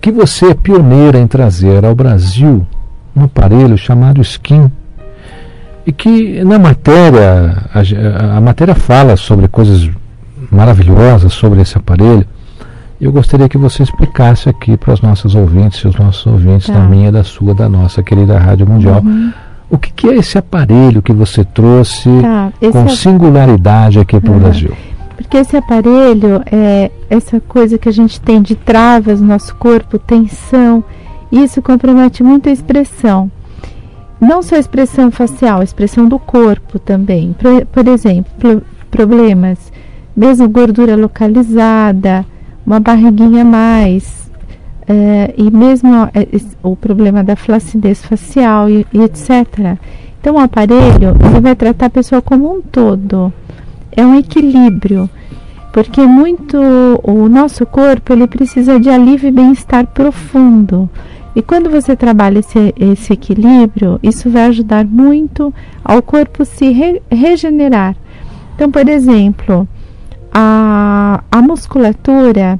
que 0.00 0.10
você 0.10 0.46
é 0.46 0.54
pioneira 0.54 1.18
em 1.18 1.26
trazer 1.26 1.84
ao 1.84 1.94
Brasil 1.94 2.66
um 3.14 3.24
aparelho 3.24 3.76
chamado 3.76 4.20
Skin 4.20 4.70
e 5.90 5.92
que 5.92 6.44
na 6.44 6.56
matéria, 6.56 7.64
a, 7.74 8.36
a, 8.36 8.40
matéria 8.40 8.76
fala 8.76 9.16
sobre 9.16 9.48
coisas 9.48 9.90
maravilhosas 10.50 11.32
sobre 11.32 11.60
esse 11.60 11.76
aparelho. 11.76 12.24
Eu 13.00 13.10
gostaria 13.10 13.48
que 13.48 13.58
você 13.58 13.82
explicasse 13.82 14.48
aqui 14.48 14.76
para 14.76 14.94
os 14.94 15.00
nossos 15.00 15.34
ouvintes, 15.34 15.84
os 15.84 15.96
nossos 15.96 16.24
ouvintes 16.26 16.68
tá. 16.68 16.74
da 16.74 16.80
minha, 16.80 17.10
da 17.10 17.24
sua, 17.24 17.54
da 17.54 17.68
nossa 17.68 18.04
querida 18.04 18.38
Rádio 18.38 18.68
Mundial, 18.68 19.02
uhum. 19.04 19.32
o 19.68 19.78
que, 19.78 19.92
que, 19.92 20.08
é 20.08 20.16
esse 20.16 20.38
aparelho 20.38 21.02
que 21.02 21.12
você 21.12 21.44
trouxe 21.44 22.08
tá. 22.22 22.52
com 22.70 22.84
é... 22.84 22.88
singularidade 22.88 23.98
aqui 23.98 24.20
para 24.20 24.30
o 24.30 24.34
uhum. 24.34 24.40
Brasil? 24.40 24.72
Porque 25.16 25.38
esse 25.38 25.56
aparelho 25.56 26.40
é 26.46 26.90
essa 27.08 27.40
coisa 27.40 27.78
que 27.78 27.88
a 27.88 27.92
gente 27.92 28.20
tem 28.20 28.40
de 28.40 28.54
travas 28.54 29.20
no 29.20 29.26
nosso 29.26 29.56
corpo, 29.56 29.98
tensão, 29.98 30.84
isso 31.32 31.60
compromete 31.60 32.22
muito 32.22 32.48
a 32.48 32.52
expressão 32.52 33.28
não 34.20 34.42
só 34.42 34.56
a 34.56 34.58
expressão 34.58 35.10
facial, 35.10 35.60
a 35.60 35.64
expressão 35.64 36.06
do 36.06 36.18
corpo 36.18 36.78
também. 36.78 37.34
Por, 37.38 37.64
por 37.66 37.88
exemplo, 37.88 38.62
problemas, 38.90 39.72
mesmo 40.14 40.48
gordura 40.48 40.96
localizada, 40.96 42.26
uma 42.66 42.78
barriguinha 42.78 43.42
a 43.42 43.44
mais, 43.44 44.30
é, 44.86 45.34
e 45.36 45.50
mesmo 45.50 45.94
é, 46.12 46.26
o 46.62 46.76
problema 46.76 47.22
da 47.22 47.36
flacidez 47.36 48.04
facial 48.04 48.68
e, 48.68 48.86
e, 48.92 49.00
etc. 49.02 49.78
Então, 50.20 50.34
o 50.34 50.38
aparelho 50.38 51.16
ele 51.24 51.40
vai 51.40 51.54
tratar 51.54 51.86
a 51.86 51.90
pessoa 51.90 52.20
como 52.20 52.52
um 52.52 52.60
todo. 52.60 53.32
É 53.92 54.04
um 54.04 54.16
equilíbrio, 54.16 55.08
porque 55.72 56.02
muito 56.02 56.58
o 57.02 57.28
nosso 57.28 57.64
corpo 57.64 58.12
ele 58.12 58.26
precisa 58.26 58.78
de 58.78 58.90
alívio 58.90 59.28
e 59.28 59.32
bem-estar 59.32 59.86
profundo. 59.86 60.90
E 61.34 61.42
quando 61.42 61.70
você 61.70 61.94
trabalha 61.94 62.40
esse, 62.40 62.74
esse 62.76 63.12
equilíbrio, 63.12 64.00
isso 64.02 64.28
vai 64.28 64.46
ajudar 64.46 64.84
muito 64.84 65.54
ao 65.84 66.02
corpo 66.02 66.44
se 66.44 66.70
re, 66.70 67.00
regenerar. 67.10 67.94
Então, 68.54 68.70
por 68.70 68.88
exemplo, 68.88 69.66
a, 70.32 71.22
a 71.30 71.40
musculatura, 71.40 72.58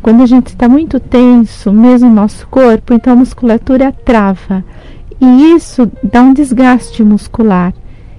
quando 0.00 0.22
a 0.22 0.26
gente 0.26 0.48
está 0.48 0.68
muito 0.68 0.98
tenso, 0.98 1.72
mesmo 1.72 2.08
nosso 2.08 2.46
corpo, 2.48 2.94
então 2.94 3.12
a 3.12 3.16
musculatura 3.16 3.92
trava. 3.92 4.64
E 5.20 5.54
isso 5.54 5.90
dá 6.02 6.22
um 6.22 6.32
desgaste 6.32 7.02
muscular. 7.04 7.72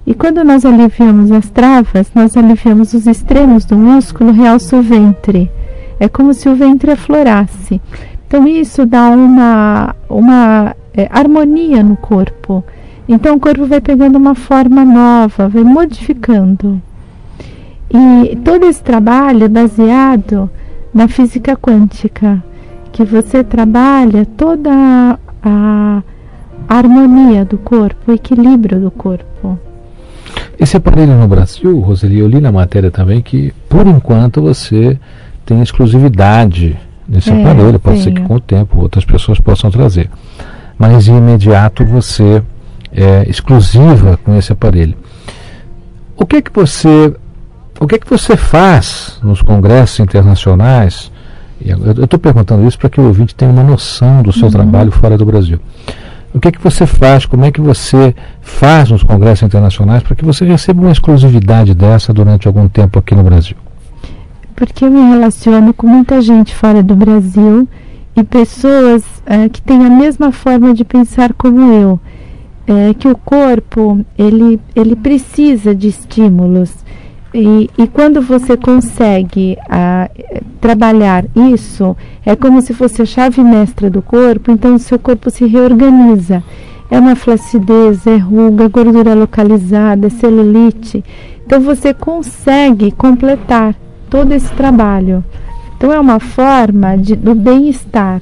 E 0.05 0.13
quando 0.13 0.43
nós 0.43 0.63
aliviamos 0.63 1.31
as 1.31 1.49
travas, 1.49 2.09
nós 2.15 2.37
aliviamos 2.37 2.93
os 2.93 3.07
extremos 3.07 3.65
do 3.65 3.75
músculo, 3.75 4.31
realça 4.31 4.77
o 4.77 4.81
ventre. 4.81 5.51
É 5.99 6.07
como 6.07 6.33
se 6.33 6.47
o 6.47 6.55
ventre 6.55 6.91
aflorasse. 6.91 7.81
Então, 8.27 8.45
isso 8.45 8.85
dá 8.85 9.09
uma, 9.09 9.95
uma 10.09 10.75
é, 10.93 11.07
harmonia 11.09 11.81
no 11.81 11.95
corpo. 11.95 12.63
Então, 13.07 13.35
o 13.35 13.39
corpo 13.39 13.65
vai 13.65 13.79
pegando 13.79 14.17
uma 14.17 14.35
forma 14.35 14.83
nova, 14.83 15.47
vai 15.47 15.63
modificando. 15.63 16.81
E 17.89 18.35
todo 18.43 18.65
esse 18.65 18.83
trabalho 18.83 19.45
é 19.45 19.47
baseado 19.47 20.49
na 20.93 21.07
física 21.07 21.55
quântica, 21.55 22.43
que 22.91 23.05
você 23.05 23.45
trabalha 23.45 24.25
toda 24.25 25.17
a, 25.41 26.03
harmonia 26.67 27.45
do 27.45 27.57
corpo, 27.57 28.11
o 28.11 28.13
equilíbrio 28.13 28.81
do 28.81 28.91
corpo. 28.91 29.57
Esse 30.59 30.75
aparelho 30.75 31.13
no 31.13 31.27
Brasil, 31.27 31.79
Roseli, 31.79 32.19
eu 32.19 32.27
li 32.27 32.41
na 32.41 32.51
matéria 32.51 32.91
também 32.91 33.21
que, 33.21 33.53
por 33.69 33.87
enquanto, 33.87 34.41
você 34.41 34.99
tem 35.45 35.61
exclusividade 35.61 36.77
nesse 37.07 37.29
é, 37.29 37.41
aparelho. 37.41 37.79
Pode 37.79 38.01
ser 38.01 38.11
que 38.11 38.21
com 38.21 38.35
o 38.35 38.39
tempo 38.39 38.79
outras 38.79 39.05
pessoas 39.05 39.39
possam 39.39 39.71
trazer. 39.71 40.09
Mas 40.77 41.05
de 41.05 41.11
imediato 41.11 41.85
você 41.85 42.41
é 42.91 43.29
exclusiva 43.29 44.17
com 44.23 44.35
esse 44.37 44.51
aparelho. 44.51 44.95
O 46.15 46.25
que 46.25 46.37
é 46.37 46.41
que 46.41 46.51
você 46.53 47.13
o 47.79 47.85
que 47.85 47.95
é 47.95 47.99
que 47.99 48.09
você 48.09 48.35
faz 48.35 49.19
nos 49.21 49.41
congressos 49.41 49.99
internacionais? 49.99 51.11
Eu 51.63 52.03
estou 52.03 52.19
perguntando 52.19 52.67
isso 52.67 52.77
para 52.77 52.89
que 52.89 52.99
o 52.99 53.05
ouvinte 53.05 53.35
tenha 53.35 53.51
uma 53.51 53.63
noção 53.63 54.21
do 54.21 54.31
seu 54.31 54.45
uhum. 54.45 54.51
trabalho 54.51 54.91
fora 54.91 55.17
do 55.17 55.25
Brasil. 55.25 55.59
O 56.33 56.39
que 56.39 56.49
é 56.49 56.51
que 56.51 56.61
você 56.61 56.85
faz? 56.85 57.25
Como 57.25 57.45
é 57.45 57.51
que 57.51 57.61
você 57.61 58.15
faz 58.41 58.89
nos 58.91 59.03
congressos 59.03 59.43
internacionais 59.43 60.03
para 60.03 60.15
que 60.15 60.25
você 60.25 60.45
receba 60.45 60.81
uma 60.81 60.91
exclusividade 60.91 61.73
dessa 61.73 62.13
durante 62.13 62.47
algum 62.47 62.67
tempo 62.67 62.99
aqui 62.99 63.15
no 63.15 63.23
Brasil? 63.23 63.57
Porque 64.57 64.83
eu 64.83 64.89
me 64.89 65.11
relaciono 65.11 65.71
com 65.71 65.85
muita 65.85 66.19
gente 66.19 66.53
fora 66.55 66.81
do 66.81 66.95
Brasil 66.95 67.69
e 68.15 68.23
pessoas 68.23 69.03
é, 69.23 69.47
que 69.47 69.61
têm 69.61 69.85
a 69.85 69.89
mesma 69.89 70.31
forma 70.31 70.73
de 70.73 70.83
pensar 70.83 71.31
como 71.33 71.71
eu, 71.71 71.99
é, 72.65 72.91
que 72.95 73.07
o 73.07 73.15
corpo 73.15 74.03
ele, 74.17 74.59
ele 74.75 74.95
precisa 74.95 75.75
de 75.75 75.87
estímulos 75.87 76.73
e, 77.31 77.69
e 77.77 77.87
quando 77.87 78.19
você 78.19 78.57
consegue 78.57 79.55
a, 79.69 80.09
trabalhar 80.59 81.23
isso, 81.53 81.95
é 82.25 82.35
como 82.35 82.59
se 82.59 82.73
fosse 82.73 83.03
a 83.03 83.05
chave 83.05 83.43
mestra 83.43 83.91
do 83.91 84.01
corpo, 84.01 84.51
então 84.51 84.73
o 84.73 84.79
seu 84.79 84.97
corpo 84.97 85.29
se 85.29 85.45
reorganiza. 85.45 86.43
É 86.89 86.99
uma 86.99 87.15
flacidez, 87.15 88.07
é 88.07 88.17
ruga, 88.17 88.67
gordura 88.69 89.13
localizada, 89.13 90.07
é 90.07 90.09
celulite. 90.09 91.03
Então 91.45 91.59
você 91.59 91.93
consegue 91.93 92.91
completar 92.91 93.75
todo 94.09 94.31
esse 94.33 94.51
trabalho. 94.53 95.23
Então 95.75 95.91
é 95.91 95.99
uma 95.99 96.19
forma 96.19 96.97
de, 96.97 97.15
do 97.15 97.35
bem-estar 97.35 98.21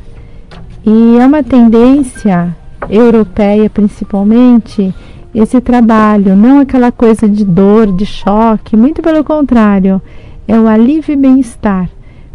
e 0.85 1.17
é 1.17 1.25
uma 1.25 1.43
tendência 1.43 2.55
europeia 2.89 3.69
principalmente 3.69 4.93
esse 5.33 5.59
trabalho, 5.59 6.35
não 6.35 6.59
aquela 6.59 6.91
coisa 6.91 7.27
de 7.27 7.43
dor, 7.43 7.91
de 7.91 8.05
choque, 8.05 8.77
muito 8.77 9.01
pelo 9.01 9.23
contrário, 9.23 10.01
é 10.47 10.57
o 10.57 10.67
alívio 10.67 11.13
e 11.13 11.17
bem-estar. 11.17 11.89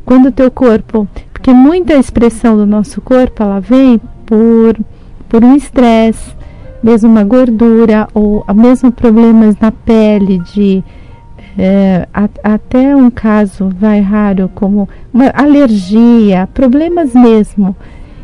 Quando 0.04 0.26
o 0.26 0.32
teu 0.32 0.50
corpo, 0.50 1.08
porque 1.32 1.52
muita 1.52 1.94
expressão 1.94 2.56
do 2.56 2.66
nosso 2.66 3.00
corpo 3.00 3.42
ela 3.42 3.60
vem 3.60 4.00
por 4.26 4.76
por 5.30 5.44
um 5.44 5.54
estresse, 5.54 6.34
mesmo 6.82 7.08
uma 7.08 7.22
gordura 7.22 8.08
ou 8.12 8.44
mesmo 8.52 8.90
problemas 8.90 9.56
na 9.60 9.70
pele 9.70 10.40
de 10.52 10.82
é, 11.58 12.06
a, 12.12 12.28
até 12.42 12.94
um 12.94 13.10
caso 13.10 13.68
vai 13.78 14.00
raro 14.00 14.50
como 14.54 14.88
uma 15.12 15.30
alergia, 15.30 16.48
problemas 16.52 17.14
mesmo. 17.14 17.76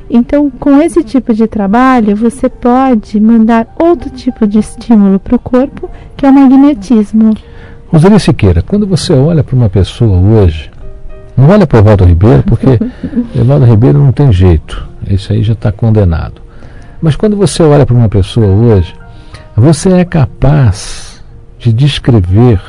Então, 0.09 0.49
com 0.50 0.80
esse 0.80 1.02
tipo 1.02 1.35
de 1.35 1.47
trabalho, 1.47 2.14
você 2.14 2.49
pode 2.49 3.18
mandar 3.18 3.66
outro 3.78 4.09
tipo 4.09 4.47
de 4.47 4.59
estímulo 4.59 5.18
para 5.18 5.35
o 5.35 5.38
corpo, 5.38 5.90
que 6.16 6.25
é 6.25 6.30
o 6.30 6.33
magnetismo. 6.33 7.35
Roseli 7.88 8.18
Siqueira, 8.21 8.62
quando 8.62 8.87
você 8.87 9.12
olha 9.12 9.42
para 9.42 9.56
uma 9.56 9.68
pessoa 9.68 10.16
hoje, 10.18 10.71
não 11.37 11.49
olha 11.49 11.66
para 11.66 11.76
o 11.76 11.80
Evaldo 11.80 12.04
Ribeiro, 12.04 12.42
porque 12.45 12.78
Evaldo 13.35 13.64
Ribeiro 13.64 13.99
não 13.99 14.12
tem 14.12 14.33
jeito, 14.33 14.88
isso 15.09 15.33
aí 15.33 15.42
já 15.42 15.54
está 15.54 15.73
condenado. 15.73 16.40
Mas 17.02 17.16
quando 17.16 17.37
você 17.37 17.62
olha 17.62 17.85
para 17.85 17.95
uma 17.95 18.09
pessoa 18.09 18.47
hoje, 18.47 18.95
você 19.56 19.92
é 19.92 20.04
capaz 20.04 21.23
de 21.59 21.73
descrever 21.73 22.61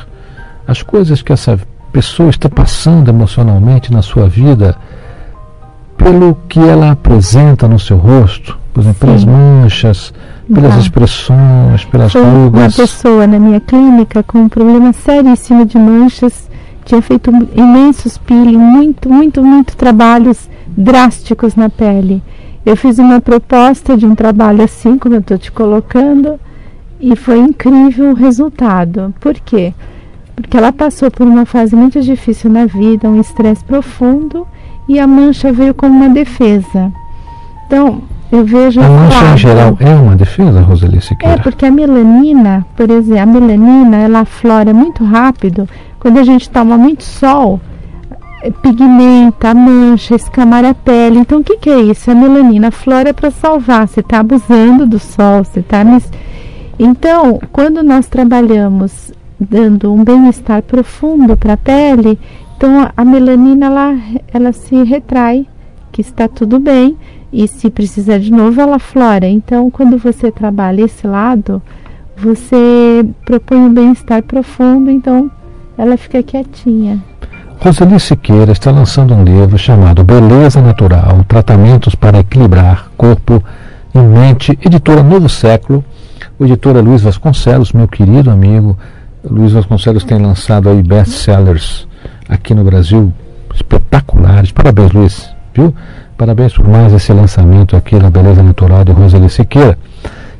as 0.68 0.82
coisas 0.82 1.22
que 1.22 1.32
essa 1.32 1.58
pessoa 1.90 2.28
está 2.28 2.46
passando 2.46 3.08
emocionalmente 3.08 3.90
na 3.90 4.02
sua 4.02 4.28
vida, 4.28 4.76
pelo 5.96 6.36
que 6.46 6.60
ela 6.60 6.90
apresenta 6.90 7.66
no 7.66 7.78
seu 7.78 7.96
rosto, 7.96 8.58
por 8.74 8.82
exemplo, 8.82 9.00
pelas 9.00 9.24
manchas, 9.24 10.12
pelas 10.52 10.74
ah. 10.74 10.78
expressões, 10.78 11.84
pelas 11.86 12.12
Foi 12.12 12.22
rugas. 12.22 12.78
Uma 12.78 12.86
pessoa 12.86 13.26
na 13.26 13.38
minha 13.38 13.60
clínica 13.60 14.22
com 14.22 14.40
um 14.40 14.48
problema 14.48 14.92
seríssimo 14.92 15.64
de 15.64 15.78
manchas 15.78 16.48
tinha 16.84 17.00
feito 17.00 17.30
imensos 17.54 18.18
peeling, 18.18 18.58
muito, 18.58 19.10
muito, 19.10 19.42
muito 19.42 19.74
trabalhos 19.74 20.50
drásticos 20.68 21.54
na 21.54 21.70
pele. 21.70 22.22
Eu 22.64 22.76
fiz 22.76 22.98
uma 22.98 23.22
proposta 23.22 23.96
de 23.96 24.04
um 24.04 24.14
trabalho 24.14 24.62
assim, 24.62 24.98
como 24.98 25.14
eu 25.14 25.20
estou 25.20 25.38
te 25.38 25.50
colocando, 25.50 26.38
e 27.00 27.16
foi 27.16 27.38
incrível 27.38 28.10
o 28.10 28.14
resultado. 28.14 29.14
Por 29.18 29.34
quê? 29.34 29.72
Porque 29.72 29.97
ela 30.56 30.72
passou 30.72 31.10
por 31.10 31.26
uma 31.26 31.44
fase 31.44 31.74
muito 31.74 32.00
difícil 32.00 32.50
na 32.50 32.66
vida, 32.66 33.08
um 33.08 33.20
estresse 33.20 33.64
profundo, 33.64 34.46
e 34.88 34.98
a 34.98 35.06
mancha 35.06 35.52
veio 35.52 35.74
como 35.74 35.94
uma 35.94 36.08
defesa. 36.08 36.92
Então, 37.66 38.02
eu 38.30 38.44
vejo. 38.44 38.80
A 38.80 38.88
mancha 38.88 39.24
em 39.34 39.36
geral 39.36 39.76
é 39.80 39.94
uma 39.94 40.16
defesa, 40.16 40.60
Roseli 40.60 41.00
Siqueira? 41.00 41.34
É, 41.34 41.38
porque 41.38 41.66
a 41.66 41.70
melanina, 41.70 42.66
por 42.76 42.90
exemplo, 42.90 43.22
a 43.22 43.26
melanina, 43.26 43.96
ela 43.96 44.20
aflora 44.20 44.72
muito 44.72 45.04
rápido. 45.04 45.68
Quando 45.98 46.18
a 46.18 46.24
gente 46.24 46.48
toma 46.48 46.76
muito 46.78 47.04
sol, 47.04 47.60
pigmenta, 48.62 49.52
mancha, 49.54 50.14
escamar 50.14 50.64
a 50.64 50.74
pele. 50.74 51.18
Então, 51.18 51.40
o 51.40 51.44
que, 51.44 51.56
que 51.56 51.70
é 51.70 51.80
isso? 51.80 52.10
A 52.10 52.14
melanina 52.14 52.70
flora 52.70 53.12
para 53.12 53.30
salvar. 53.30 53.88
Você 53.88 54.00
está 54.00 54.20
abusando 54.20 54.86
do 54.86 54.98
sol, 54.98 55.44
você 55.44 55.60
está. 55.60 55.82
Então, 56.78 57.40
quando 57.52 57.82
nós 57.82 58.06
trabalhamos 58.06 59.12
dando 59.38 59.92
um 59.92 60.02
bem-estar 60.02 60.62
profundo 60.62 61.36
para 61.36 61.54
a 61.54 61.56
pele, 61.56 62.18
então 62.56 62.90
a 62.96 63.04
melanina 63.04 63.66
ela, 63.66 63.96
ela 64.32 64.52
se 64.52 64.82
retrai, 64.82 65.46
que 65.92 66.00
está 66.00 66.26
tudo 66.26 66.58
bem, 66.58 66.96
e 67.32 67.46
se 67.46 67.70
precisar 67.70 68.18
de 68.18 68.32
novo, 68.32 68.60
ela 68.60 68.78
flora. 68.78 69.26
Então, 69.28 69.70
quando 69.70 69.98
você 69.98 70.32
trabalha 70.32 70.82
esse 70.82 71.06
lado, 71.06 71.62
você 72.16 73.06
propõe 73.24 73.58
um 73.58 73.72
bem-estar 73.72 74.22
profundo, 74.22 74.90
então 74.90 75.30
ela 75.76 75.96
fica 75.96 76.22
quietinha. 76.22 77.02
Roseli 77.60 77.98
Siqueira 77.98 78.52
está 78.52 78.70
lançando 78.70 79.14
um 79.14 79.24
livro 79.24 79.58
chamado 79.58 80.04
Beleza 80.04 80.62
Natural, 80.62 81.24
Tratamentos 81.26 81.94
para 81.94 82.20
Equilibrar 82.20 82.88
Corpo 82.96 83.42
e 83.94 83.98
Mente, 83.98 84.58
editora 84.64 85.02
Novo 85.02 85.28
Século, 85.28 85.84
o 86.38 86.44
editor 86.44 86.76
é 86.76 86.80
Luiz 86.80 87.02
Vasconcelos, 87.02 87.72
meu 87.72 87.88
querido 87.88 88.30
amigo. 88.30 88.76
Luiz 89.30 89.52
Vasconcelos 89.52 90.04
tem 90.04 90.18
lançado 90.18 90.70
aí 90.70 90.82
best-sellers 90.82 91.86
aqui 92.28 92.54
no 92.54 92.64
Brasil 92.64 93.12
espetaculares. 93.54 94.52
Parabéns, 94.52 94.92
Luiz, 94.92 95.30
viu? 95.54 95.74
Parabéns 96.16 96.54
por 96.54 96.66
mais 96.66 96.92
esse 96.92 97.12
lançamento 97.12 97.76
aqui 97.76 97.96
na 97.96 98.10
Beleza 98.10 98.42
Natural 98.42 98.84
de 98.84 98.92
Roseli 98.92 99.28
Siqueira. 99.28 99.78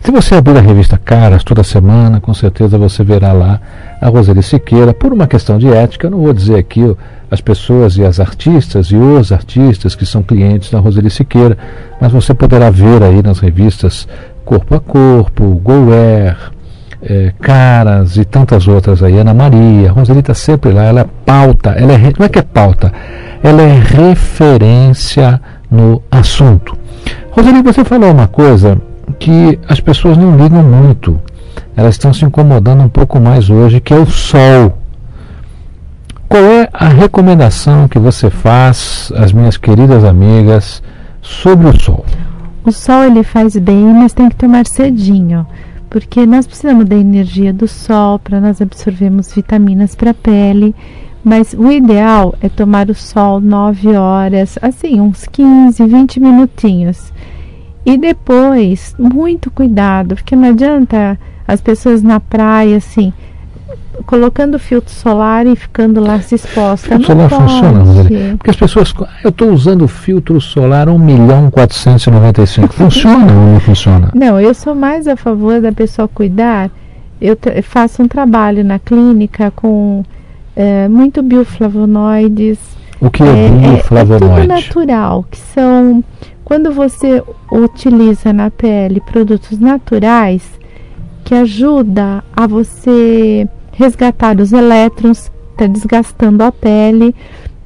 Se 0.01 0.11
você 0.11 0.37
abrir 0.37 0.57
a 0.57 0.61
revista 0.61 0.97
Caras 0.97 1.45
toda 1.45 1.63
semana, 1.63 2.21
com 2.21 2.33
certeza 2.33 2.79
você 2.79 3.05
verá 3.05 3.33
lá 3.33 3.61
a 4.01 4.09
Roseli 4.09 4.43
Siqueira. 4.43 4.95
Por 4.95 5.13
uma 5.13 5.27
questão 5.27 5.59
de 5.59 5.69
ética, 5.69 6.09
não 6.09 6.19
vou 6.19 6.33
dizer 6.33 6.57
aqui 6.57 6.97
as 7.31 7.43
pessoas 7.43 7.97
e 7.97 8.05
as 8.05 8.19
artistas 8.19 8.87
e 8.87 8.97
os 8.97 9.33
artistas 9.33 9.95
que 9.95 10.07
são 10.07 10.23
clientes 10.23 10.71
da 10.71 10.79
Roseli 10.79 11.11
Siqueira, 11.11 11.59
mas 12.01 12.11
você 12.11 12.33
poderá 12.33 12.71
ver 12.71 13.03
aí 13.03 13.23
nas 13.23 13.39
revistas 13.39 14.09
Corpo 14.45 14.75
a 14.75 14.81
Corpo, 14.81 15.61
Goer, 15.63 16.37
é, 17.03 17.33
Caras 17.41 18.17
e 18.17 18.25
tantas 18.25 18.67
outras 18.67 19.03
aí, 19.03 19.19
Ana 19.19 19.35
Maria, 19.35 19.93
Roseli 19.93 20.21
está 20.21 20.35
sempre 20.35 20.73
lá, 20.73 20.85
ela 20.85 21.01
é 21.01 21.07
pauta, 21.25 21.71
ela 21.71 21.93
é, 21.93 22.13
não 22.19 22.27
é 22.27 22.29
que 22.29 22.39
é 22.39 22.43
pauta, 22.43 22.93
ela 23.43 23.63
é 23.63 23.79
referência 23.79 25.41
no 25.71 26.03
assunto. 26.11 26.77
Roseli, 27.31 27.63
você 27.63 27.85
falou 27.85 28.11
uma 28.11 28.27
coisa 28.27 28.79
que 29.19 29.59
as 29.69 29.81
pessoas 29.81 30.17
não 30.17 30.37
ligam 30.37 30.63
muito, 30.63 31.21
elas 31.77 31.95
estão 31.95 32.13
se 32.13 32.25
incomodando 32.25 32.83
um 32.83 32.89
pouco 32.89 33.21
mais 33.21 33.49
hoje, 33.49 33.81
que 33.81 33.95
é 33.95 33.97
o 33.97 34.07
sol. 34.07 34.79
Qual 36.29 36.43
é 36.43 36.69
a 36.73 36.89
recomendação 36.89 37.89
que 37.89 37.99
você 37.99 38.29
faz 38.29 39.11
às 39.17 39.33
minhas 39.33 39.57
queridas 39.57 40.05
amigas 40.05 40.83
sobre 41.23 41.69
o 41.69 41.81
sol? 41.81 42.05
O 42.65 42.73
sol 42.73 43.05
ele 43.05 43.23
faz 43.23 43.57
bem, 43.57 43.95
mas 43.95 44.13
tem 44.13 44.29
que 44.29 44.37
tomar 44.37 44.67
cedinho, 44.67 45.47
porque 45.89 46.27
nós 46.27 46.47
precisamos 46.47 46.85
da 46.87 46.97
energia 46.97 47.53
do 47.53 47.67
sol 47.67 48.19
para 48.19 48.41
nós 48.41 48.61
absorvermos 48.61 49.33
vitaminas 49.33 49.95
para 49.95 50.11
a 50.11 50.15
pele. 50.15 50.75
Mas 51.25 51.53
o 51.53 51.71
ideal 51.71 52.35
é 52.41 52.49
tomar 52.49 52.89
o 52.89 52.95
sol 52.95 53.41
9 53.41 53.97
horas, 53.97 54.59
assim, 54.63 55.01
uns 55.01 55.27
15, 55.27 55.85
20 55.85 56.21
minutinhos. 56.21 57.13
E 57.85 57.97
depois, 57.97 58.95
muito 58.99 59.51
cuidado, 59.51 60.15
porque 60.15 60.37
não 60.37 60.51
adianta 60.51 61.19
as 61.47 61.61
pessoas 61.61 62.03
na 62.03 62.21
praia, 62.21 62.77
assim, 62.77 63.13
colocando 64.07 64.59
filtro 64.59 64.93
solar 64.93 65.47
e 65.47 65.57
ficando 65.57 66.01
lá 66.01 66.21
se 66.21 66.35
exposta. 66.35 66.89
Filtro 66.89 67.07
solar 67.07 67.29
pode. 67.29 67.43
funciona, 67.43 67.79
Roseli? 67.81 68.37
Porque 68.37 68.51
as 68.51 68.57
pessoas, 68.57 68.95
eu 69.23 69.31
estou 69.31 69.51
usando 69.51 69.87
filtro 69.89 70.41
solar 70.41 70.89
1 70.89 70.99
milhão 70.99 71.51
495. 71.51 72.73
Funciona 72.75 73.33
ou 73.33 73.53
não 73.53 73.61
funciona? 73.61 74.11
Não, 74.15 74.41
eu 74.41 74.55
sou 74.55 74.75
mais 74.75 75.07
a 75.07 75.17
favor 75.17 75.61
da 75.61 75.73
pessoa 75.73 76.09
cuidar. 76.09 76.71
Eu 77.21 77.37
faço 77.63 78.03
um 78.03 78.09
trabalho 78.09 78.65
na 78.65 78.79
clínica 78.79 79.51
com 79.51 80.05
é, 80.55 80.89
muito 80.89 81.23
bioflavonoides. 81.23 82.59
O 83.01 83.11
que 83.11 83.23
é, 83.23 83.47
é 83.47 83.49
bioflavonoide? 83.51 84.25
É, 84.25 84.57
é 84.57 84.63
tudo 84.63 84.87
natural, 84.87 85.25
que 85.31 85.39
são 85.39 86.03
quando 86.45 86.73
você 86.73 87.23
utiliza 87.53 88.33
na 88.33 88.51
pele 88.51 89.01
produtos 89.01 89.59
naturais 89.59 90.43
que 91.23 91.35
ajuda 91.35 92.25
a 92.35 92.47
você 92.47 93.47
resgatar 93.79 94.41
os 94.41 94.53
elétrons, 94.53 95.31
está 95.53 95.67
desgastando 95.67 96.43
a 96.43 96.51
pele. 96.51 97.15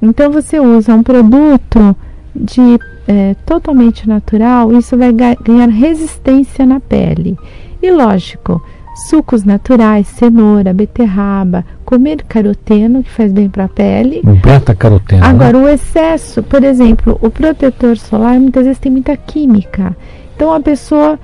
Então 0.00 0.30
você 0.30 0.60
usa 0.60 0.94
um 0.94 1.02
produto 1.02 1.96
de 2.34 2.78
é, 3.08 3.34
totalmente 3.46 4.06
natural, 4.06 4.72
isso 4.72 4.96
vai 4.96 5.10
ganhar 5.12 5.68
resistência 5.70 6.66
na 6.66 6.80
pele. 6.80 7.36
E 7.82 7.90
lógico, 7.90 8.62
sucos 9.08 9.42
naturais, 9.42 10.06
cenoura, 10.06 10.74
beterraba, 10.74 11.64
comer 11.82 12.22
caroteno, 12.24 13.02
que 13.02 13.10
faz 13.10 13.32
bem 13.32 13.48
para 13.48 13.64
a 13.64 13.68
pele. 13.68 14.20
Beta-caroteno. 14.22 15.22
Né? 15.22 15.26
Agora, 15.26 15.58
né? 15.58 15.64
o 15.64 15.68
excesso, 15.68 16.42
por 16.42 16.62
exemplo, 16.62 17.18
o 17.22 17.30
protetor 17.30 17.96
solar 17.96 18.38
muitas 18.38 18.64
vezes 18.64 18.78
tem 18.78 18.92
muita 18.92 19.16
química. 19.16 19.96
Então 20.36 20.52
a 20.52 20.60
pessoa 20.60 21.18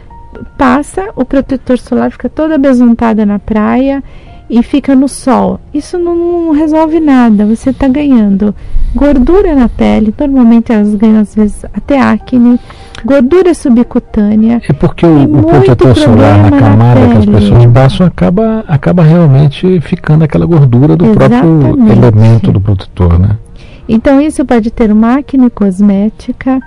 passa, 0.56 1.10
o 1.14 1.26
protetor 1.26 1.78
solar 1.78 2.10
fica 2.10 2.28
toda 2.28 2.56
besuntada 2.56 3.26
na 3.26 3.38
praia 3.38 4.02
e 4.48 4.62
fica 4.62 4.94
no 4.94 5.08
sol. 5.08 5.60
Isso 5.74 5.98
não, 5.98 6.14
não 6.16 6.52
resolve 6.52 7.00
nada. 7.00 7.44
Você 7.44 7.70
está 7.70 7.86
ganhando 7.86 8.54
gordura 8.94 9.54
na 9.54 9.68
pele. 9.68 10.14
Normalmente 10.18 10.72
elas 10.72 10.94
ganham 10.94 11.20
às 11.20 11.34
vezes 11.34 11.64
até 11.74 12.00
acne, 12.00 12.58
gordura 13.04 13.52
subcutânea. 13.52 14.62
É 14.68 14.72
porque 14.72 15.04
o, 15.04 15.38
o 15.38 15.42
protetor 15.44 15.94
solar 15.94 16.50
na 16.50 16.58
camada 16.58 17.00
na 17.00 17.12
que 17.12 17.18
as 17.18 17.26
pessoas 17.26 17.66
passam 17.66 18.06
acaba, 18.06 18.64
acaba 18.66 19.02
realmente 19.02 19.80
ficando 19.80 20.24
aquela 20.24 20.46
gordura 20.46 20.96
do 20.96 21.06
Exatamente. 21.06 21.76
próprio 21.76 21.92
elemento 21.92 22.52
do 22.52 22.60
protetor, 22.60 23.18
né? 23.18 23.36
Então 23.88 24.20
isso 24.20 24.44
pode 24.44 24.70
ter 24.70 24.90
uma 24.92 25.16
acne 25.16 25.48
cosmética 25.48 26.60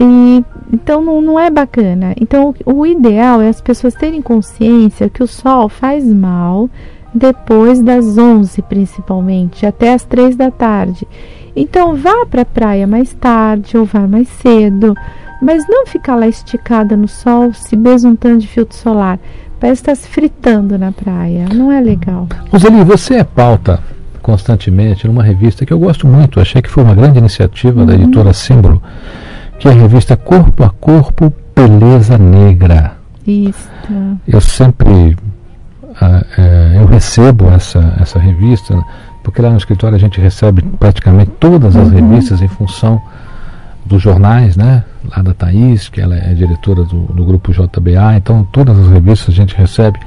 e 0.00 0.44
então 0.72 1.02
não, 1.02 1.20
não 1.20 1.38
é 1.38 1.50
bacana. 1.50 2.14
Então 2.20 2.54
o, 2.64 2.80
o 2.80 2.86
ideal 2.86 3.40
é 3.40 3.48
as 3.48 3.60
pessoas 3.60 3.94
terem 3.94 4.20
consciência 4.20 5.08
que 5.08 5.22
o 5.22 5.26
sol 5.26 5.68
faz 5.68 6.04
mal 6.04 6.68
depois 7.14 7.80
das 7.80 8.18
11 8.18 8.62
principalmente, 8.62 9.66
até 9.66 9.94
as 9.94 10.04
3 10.04 10.36
da 10.36 10.50
tarde. 10.50 11.06
Então 11.54 11.96
vá 11.96 12.24
para 12.26 12.42
a 12.42 12.46
praia 12.46 12.86
mais 12.86 13.12
tarde 13.14 13.76
ou 13.76 13.84
vá 13.84 14.06
mais 14.06 14.28
cedo, 14.28 14.94
mas 15.42 15.66
não 15.68 15.86
ficar 15.86 16.14
lá 16.14 16.28
esticada 16.28 16.96
no 16.96 17.08
sol, 17.08 17.52
se 17.52 17.74
besuntando 17.76 18.38
de 18.38 18.46
filtro 18.46 18.76
solar. 18.76 19.18
Parece 19.58 19.82
estar 19.82 19.94
se 19.96 20.08
fritando 20.08 20.78
na 20.78 20.92
praia, 20.92 21.46
não 21.52 21.72
é 21.72 21.80
legal. 21.80 22.28
Roseli, 22.50 22.84
você 22.84 23.14
é 23.14 23.24
pauta 23.24 23.80
constantemente 24.22 25.06
numa 25.06 25.22
revista 25.22 25.64
que 25.64 25.72
eu 25.72 25.78
gosto 25.78 26.06
muito, 26.06 26.38
achei 26.38 26.60
que 26.60 26.68
foi 26.68 26.84
uma 26.84 26.94
grande 26.94 27.18
iniciativa 27.18 27.80
uhum. 27.80 27.86
da 27.86 27.94
editora 27.94 28.32
Símbolo, 28.32 28.82
que 29.58 29.66
é 29.66 29.70
a 29.70 29.74
revista 29.74 30.16
Corpo 30.16 30.62
a 30.62 30.70
Corpo 30.70 31.32
Beleza 31.56 32.18
Negra. 32.18 32.98
Isso. 33.26 33.68
Eu 34.26 34.40
sempre 34.40 35.16
é, 36.00 36.76
eu 36.76 36.86
recebo 36.86 37.50
essa, 37.50 37.96
essa 38.00 38.18
revista, 38.18 38.78
porque 39.22 39.42
lá 39.42 39.50
no 39.50 39.56
escritório 39.56 39.96
a 39.96 40.00
gente 40.00 40.20
recebe 40.20 40.62
praticamente 40.78 41.32
todas 41.38 41.76
as 41.76 41.88
uhum. 41.88 41.94
revistas 41.94 42.40
em 42.40 42.48
função 42.48 43.00
dos 43.84 44.02
jornais, 44.02 44.56
né? 44.56 44.84
Lá 45.10 45.22
da 45.22 45.34
Thaís, 45.34 45.88
que 45.88 46.00
ela 46.00 46.16
é 46.16 46.34
diretora 46.34 46.84
do, 46.84 47.00
do 47.06 47.24
grupo 47.24 47.52
JBA, 47.52 48.16
então 48.16 48.46
todas 48.52 48.78
as 48.78 48.88
revistas 48.88 49.34
a 49.34 49.36
gente 49.36 49.56
recebe. 49.56 49.98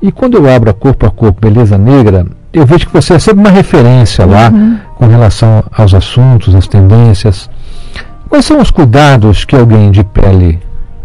E 0.00 0.10
quando 0.10 0.36
eu 0.36 0.52
abro 0.52 0.70
a 0.70 0.74
Corpo 0.74 1.06
a 1.06 1.10
Corpo 1.10 1.40
Beleza 1.40 1.78
Negra, 1.78 2.26
eu 2.52 2.66
vejo 2.66 2.86
que 2.86 2.92
você 2.92 3.14
é 3.14 3.18
sempre 3.18 3.40
uma 3.40 3.50
referência 3.50 4.26
lá 4.26 4.50
uhum. 4.50 4.78
com 4.96 5.06
relação 5.06 5.64
aos 5.72 5.94
assuntos, 5.94 6.54
às 6.54 6.66
tendências. 6.66 7.48
Quais 8.28 8.44
são 8.44 8.60
os 8.60 8.70
cuidados 8.70 9.44
que 9.44 9.54
alguém 9.54 9.90
de 9.90 10.02
pele 10.02 10.58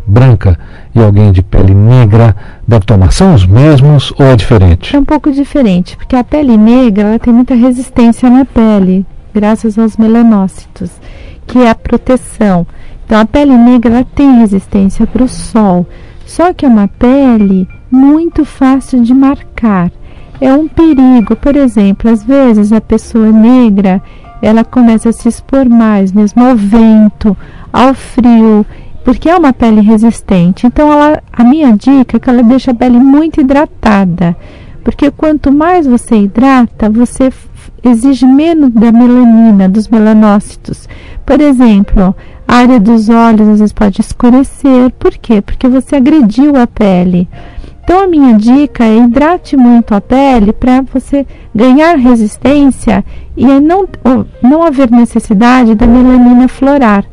branca 0.08 0.58
e 0.96 1.00
alguém 1.00 1.32
de 1.32 1.42
pele 1.42 1.74
negra 1.74 2.36
deve 2.68 2.86
tomar 2.86 3.12
são 3.12 3.34
os 3.34 3.46
mesmos 3.46 4.12
ou 4.20 4.26
é 4.26 4.36
diferente? 4.36 4.96
É 4.96 5.00
um 5.00 5.06
pouco 5.06 5.32
diferente, 5.32 5.96
porque 5.96 6.16
a 6.16 6.24
pele 6.24 6.58
negra 6.58 7.08
ela 7.08 7.20
tem 7.20 7.34
muita 7.34 7.56
resistência 7.56 8.30
na 8.30 8.44
pele, 8.44 9.06
graças 9.34 9.80
aos 9.80 9.96
melanócitos, 9.96 10.92
que 11.46 11.60
é 11.60 11.70
a 11.70 11.76
proteção. 11.76 12.68
Então 13.06 13.20
a 13.20 13.26
pele 13.26 13.56
negra 13.56 13.96
ela 13.96 14.04
tem 14.04 14.40
resistência 14.40 15.08
para 15.08 15.24
o 15.24 15.30
sol, 15.30 15.88
só 16.26 16.54
que 16.54 16.66
é 16.66 16.70
uma 16.70 16.90
pele 16.90 17.68
muito 17.90 18.44
fácil 18.44 19.02
de 19.02 19.14
marcar. 19.14 19.90
É 20.42 20.54
um 20.54 20.68
perigo, 20.68 21.36
por 21.36 21.56
exemplo, 21.56 22.12
às 22.12 22.24
vezes 22.24 22.72
a 22.72 22.82
pessoa 22.82 23.32
negra 23.32 24.02
ela 24.42 24.64
começa 24.64 25.10
a 25.10 25.14
se 25.14 25.28
expor 25.28 25.68
mais, 25.68 26.12
mesmo 26.12 26.44
ao 26.44 26.56
vento, 26.56 27.36
ao 27.74 27.94
frio, 27.94 28.66
porque 29.08 29.30
é 29.30 29.38
uma 29.38 29.54
pele 29.54 29.80
resistente. 29.80 30.68
Então, 30.68 30.92
ela, 30.92 31.24
a 31.32 31.42
minha 31.42 31.72
dica 31.72 32.18
é 32.18 32.20
que 32.20 32.30
ela 32.30 32.44
deixa 32.44 32.72
a 32.72 32.76
pele 32.76 33.00
muito 33.00 33.40
hidratada, 33.40 34.36
porque 34.84 35.10
quanto 35.10 35.50
mais 35.50 35.88
você 35.88 36.18
hidrata, 36.18 36.90
você 36.90 37.32
exige 37.82 38.26
menos 38.26 38.70
da 38.70 38.92
melanina, 38.92 39.70
dos 39.70 39.88
melanócitos. 39.88 40.90
Por 41.26 41.40
exemplo, 41.40 42.14
a 42.46 42.56
área 42.56 42.82
dos 42.82 43.08
olhos 43.08 43.48
às 43.48 43.60
vezes 43.60 43.72
pode 43.72 44.02
escurecer. 44.02 44.92
Por 45.00 45.14
quê? 45.14 45.42
Porque 45.42 45.70
você 45.70 45.96
agrediu 45.96 46.58
a 46.58 46.68
pele. 46.68 47.30
Então, 47.86 48.04
a 48.04 48.08
minha 48.08 48.34
dica 48.34 48.84
é 48.84 48.98
hidrate 48.98 49.56
muito 49.56 49.96
a 49.96 50.02
pele 50.02 50.52
para 50.52 50.82
você 50.82 51.26
ganhar 51.56 51.96
resistência 51.96 53.06
e 53.38 53.46
não, 53.46 53.88
não 54.44 54.64
haver 54.64 54.92
necessidade 54.92 55.76
da 55.76 55.88
melanina 55.88 56.50
florar. 56.50 57.06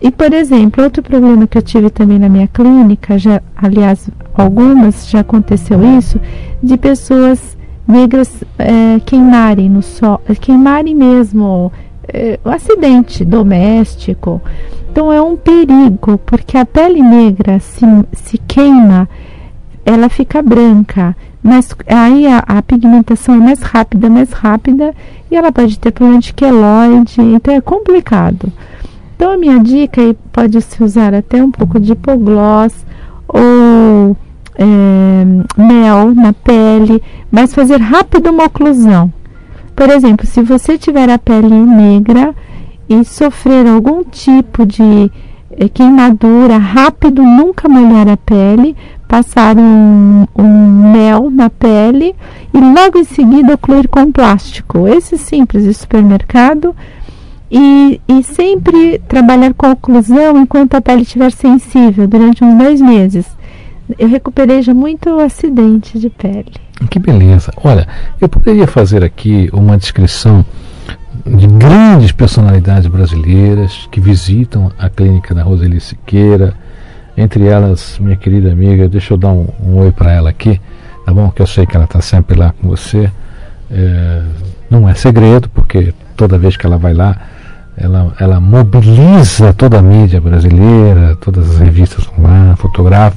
E, 0.00 0.10
por 0.10 0.32
exemplo, 0.32 0.84
outro 0.84 1.02
problema 1.02 1.46
que 1.46 1.58
eu 1.58 1.62
tive 1.62 1.90
também 1.90 2.18
na 2.18 2.28
minha 2.28 2.46
clínica, 2.46 3.18
já, 3.18 3.42
aliás, 3.56 4.08
algumas 4.32 5.08
já 5.08 5.20
aconteceu 5.20 5.80
isso, 5.98 6.20
de 6.62 6.76
pessoas 6.76 7.56
negras 7.86 8.44
é, 8.58 9.00
queimarem 9.04 9.68
no 9.68 9.82
sol, 9.82 10.20
queimarem 10.40 10.94
mesmo, 10.94 11.72
é, 12.06 12.38
um 12.44 12.50
acidente 12.50 13.24
doméstico. 13.24 14.40
Então 14.90 15.12
é 15.12 15.20
um 15.20 15.36
perigo, 15.36 16.18
porque 16.18 16.56
a 16.56 16.64
pele 16.64 17.02
negra 17.02 17.58
se, 17.58 17.84
se 18.12 18.38
queima 18.38 19.08
ela 19.88 20.10
fica 20.10 20.42
branca, 20.42 21.16
mas 21.42 21.74
aí 21.86 22.26
a, 22.26 22.40
a, 22.40 22.60
pigmentação 22.60 23.34
é 23.36 23.38
mais 23.38 23.62
rápida, 23.62 24.10
mais 24.10 24.30
rápida, 24.32 24.94
e 25.30 25.34
ela 25.34 25.50
pode 25.50 25.78
ter 25.78 25.92
problema 25.92 26.20
de 26.20 26.34
queloide, 26.34 27.22
então 27.22 27.54
é 27.54 27.60
complicado. 27.60 28.52
Então 29.18 29.32
a 29.32 29.36
minha 29.36 29.58
dica 29.58 30.00
aí 30.00 30.16
pode 30.30 30.62
se 30.62 30.80
usar 30.80 31.12
até 31.12 31.42
um 31.42 31.50
pouco 31.50 31.80
de 31.80 31.90
hipogloss 31.90 32.72
ou 33.26 34.16
é, 34.54 35.24
mel 35.60 36.14
na 36.14 36.32
pele, 36.32 37.02
mas 37.28 37.52
fazer 37.52 37.80
rápido 37.80 38.30
uma 38.30 38.44
oclusão. 38.44 39.12
Por 39.74 39.90
exemplo, 39.90 40.24
se 40.24 40.40
você 40.40 40.78
tiver 40.78 41.10
a 41.10 41.18
pele 41.18 41.52
negra 41.52 42.32
e 42.88 43.04
sofrer 43.04 43.66
algum 43.66 44.04
tipo 44.04 44.64
de 44.64 45.10
é, 45.50 45.68
queimadura, 45.68 46.56
rápido, 46.56 47.20
nunca 47.20 47.68
molhar 47.68 48.08
a 48.08 48.16
pele, 48.16 48.76
passar 49.08 49.56
um, 49.58 50.26
um, 50.38 50.92
mel 50.92 51.28
na 51.28 51.50
pele 51.50 52.14
e 52.54 52.60
logo 52.60 52.98
em 52.98 53.04
seguida 53.04 53.54
ocluir 53.54 53.88
com 53.88 54.12
plástico. 54.12 54.86
Esse 54.86 55.18
simples 55.18 55.64
de 55.64 55.74
supermercado. 55.74 56.72
E, 57.50 58.00
e 58.06 58.22
sempre 58.22 58.98
trabalhar 59.08 59.54
com 59.54 59.70
oclusão 59.70 60.36
enquanto 60.38 60.74
a 60.74 60.80
pele 60.80 61.02
estiver 61.02 61.32
sensível 61.32 62.06
durante 62.06 62.44
uns 62.44 62.58
dois 62.58 62.80
meses. 62.80 63.26
Eu 63.98 64.08
recuperei 64.08 64.60
já 64.60 64.74
muito 64.74 65.18
acidente 65.18 65.98
de 65.98 66.10
pele. 66.10 66.52
Que 66.90 66.98
beleza. 66.98 67.50
Olha, 67.64 67.88
eu 68.20 68.28
poderia 68.28 68.66
fazer 68.66 69.02
aqui 69.02 69.48
uma 69.52 69.78
descrição 69.78 70.44
de 71.24 71.46
grandes 71.46 72.12
personalidades 72.12 72.86
brasileiras 72.86 73.88
que 73.90 74.00
visitam 74.00 74.70
a 74.78 74.90
clínica 74.90 75.34
da 75.34 75.42
Roseli 75.42 75.80
Siqueira 75.80 76.54
entre 77.18 77.46
elas, 77.46 77.98
minha 77.98 78.14
querida 78.14 78.52
amiga, 78.52 78.88
deixa 78.88 79.12
eu 79.12 79.18
dar 79.18 79.30
um, 79.32 79.48
um 79.60 79.78
oi 79.78 79.90
para 79.90 80.12
ela 80.12 80.30
aqui, 80.30 80.60
tá 81.04 81.12
bom? 81.12 81.28
Que 81.30 81.42
eu 81.42 81.48
sei 81.48 81.66
que 81.66 81.74
ela 81.74 81.84
está 81.84 82.00
sempre 82.00 82.38
lá 82.38 82.52
com 82.52 82.68
você. 82.68 83.10
É, 83.68 84.22
não 84.70 84.88
é 84.88 84.94
segredo, 84.94 85.48
porque 85.48 85.92
toda 86.16 86.38
vez 86.38 86.56
que 86.56 86.64
ela 86.64 86.78
vai 86.78 86.94
lá, 86.94 87.20
ela, 87.80 88.12
ela 88.18 88.40
mobiliza 88.40 89.52
toda 89.52 89.78
a 89.78 89.82
mídia 89.82 90.20
brasileira, 90.20 91.16
todas 91.20 91.48
as 91.50 91.58
revistas 91.58 92.04
vão 92.04 92.24
lá, 92.24 92.56
fotografa, 92.56 93.16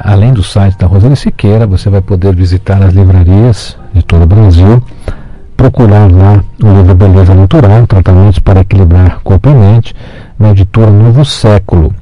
além 0.00 0.32
do 0.32 0.42
site 0.42 0.78
da 0.78 0.86
Roseli 0.86 1.16
Siqueira, 1.16 1.66
você 1.66 1.90
vai 1.90 2.00
poder 2.00 2.34
visitar 2.34 2.82
as 2.82 2.94
livrarias 2.94 3.76
de 3.92 4.02
todo 4.02 4.22
o 4.22 4.26
Brasil 4.26 4.82
procurar 5.60 6.10
lá 6.10 6.42
o 6.62 6.72
livro 6.72 6.94
Beleza 6.94 7.34
Natural, 7.34 7.86
Tratamentos 7.86 8.38
para 8.38 8.60
Equilibrar 8.60 9.20
Corpo 9.22 9.50
e 9.50 9.52
Mente, 9.52 9.94
na 10.38 10.52
editora 10.52 10.90
Novo 10.90 11.22
Século. 11.22 11.94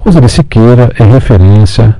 Roseli 0.00 0.28
Siqueira 0.28 0.92
é 0.98 1.04
referência 1.04 1.96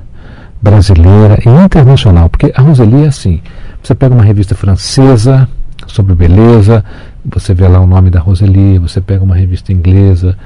brasileira 0.61 1.39
e 1.45 1.63
internacional, 1.63 2.29
porque 2.29 2.51
a 2.53 2.61
Roseli 2.61 3.05
é 3.05 3.07
assim, 3.07 3.41
você 3.81 3.95
pega 3.95 4.13
uma 4.13 4.25
revista 4.25 4.55
francesa 4.55 5.47
sobre 5.87 6.13
beleza, 6.13 6.83
você 7.25 7.53
vê 7.53 7.67
lá 7.67 7.79
o 7.79 7.87
nome 7.87 8.09
da 8.09 8.19
Roseli, 8.19 8.77
você 8.77 9.01
pega 9.01 9.23
uma 9.23 9.35
revista 9.35 9.73
inglesa, 9.73 10.37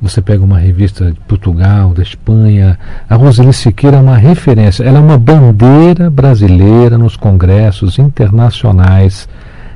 você 0.00 0.22
pega 0.22 0.44
uma 0.44 0.58
revista 0.58 1.10
de 1.10 1.18
Portugal, 1.20 1.92
da 1.92 2.02
Espanha. 2.02 2.78
A 3.08 3.16
Roseli 3.16 3.52
Siqueira 3.52 3.96
é 3.96 4.00
uma 4.00 4.16
referência, 4.16 4.84
ela 4.84 4.98
é 4.98 5.00
uma 5.00 5.18
bandeira 5.18 6.08
brasileira 6.08 6.96
nos 6.96 7.16
congressos 7.16 7.98
internacionais 7.98 9.28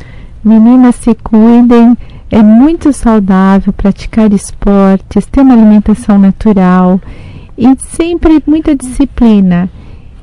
Meninas, 0.44 0.96
se 0.96 1.16
cuidem. 1.16 1.98
É 2.30 2.42
muito 2.42 2.94
saudável 2.94 3.74
praticar 3.74 4.32
esportes, 4.32 5.26
ter 5.26 5.42
uma 5.42 5.54
alimentação 5.54 6.18
natural 6.18 7.02
e 7.58 7.76
sempre 7.78 8.42
muita 8.48 8.74
disciplina. 8.74 9.70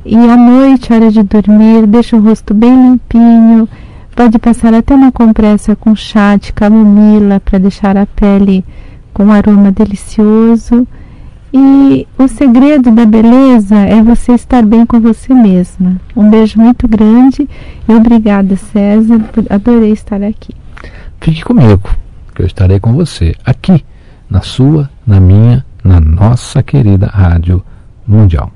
E 0.04 0.16
à 0.16 0.36
noite, 0.36 0.90
hora 0.90 1.10
de 1.10 1.22
dormir, 1.22 1.86
deixa 1.86 2.16
o 2.16 2.22
rosto 2.22 2.54
bem 2.54 2.70
limpinho, 2.70 3.68
pode 4.16 4.38
passar 4.38 4.72
até 4.72 4.94
uma 4.94 5.12
compressa 5.12 5.76
com 5.76 5.94
chá 5.94 6.34
de 6.36 6.50
camomila 6.50 7.40
para 7.40 7.58
deixar 7.58 7.94
a 7.96 8.06
pele 8.06 8.64
com 9.12 9.24
um 9.24 9.32
aroma 9.32 9.70
delicioso. 9.70 10.86
E 11.52 12.06
o 12.18 12.28
segredo 12.28 12.90
da 12.90 13.06
beleza 13.06 13.76
é 13.76 14.02
você 14.02 14.32
estar 14.32 14.64
bem 14.64 14.84
com 14.84 15.00
você 15.00 15.32
mesma. 15.32 16.00
Um 16.14 16.28
beijo 16.28 16.60
muito 16.60 16.86
grande 16.86 17.48
e 17.88 17.92
obrigada, 17.92 18.56
César. 18.56 19.20
Adorei 19.48 19.92
estar 19.92 20.22
aqui. 20.22 20.54
Fique 21.20 21.42
comigo, 21.42 21.88
que 22.34 22.42
eu 22.42 22.46
estarei 22.46 22.78
com 22.78 22.92
você 22.92 23.34
aqui, 23.44 23.84
na 24.28 24.42
sua, 24.42 24.90
na 25.06 25.18
minha, 25.18 25.64
na 25.82 25.98
nossa 26.00 26.62
querida 26.62 27.06
Rádio 27.06 27.62
Mundial. 28.06 28.52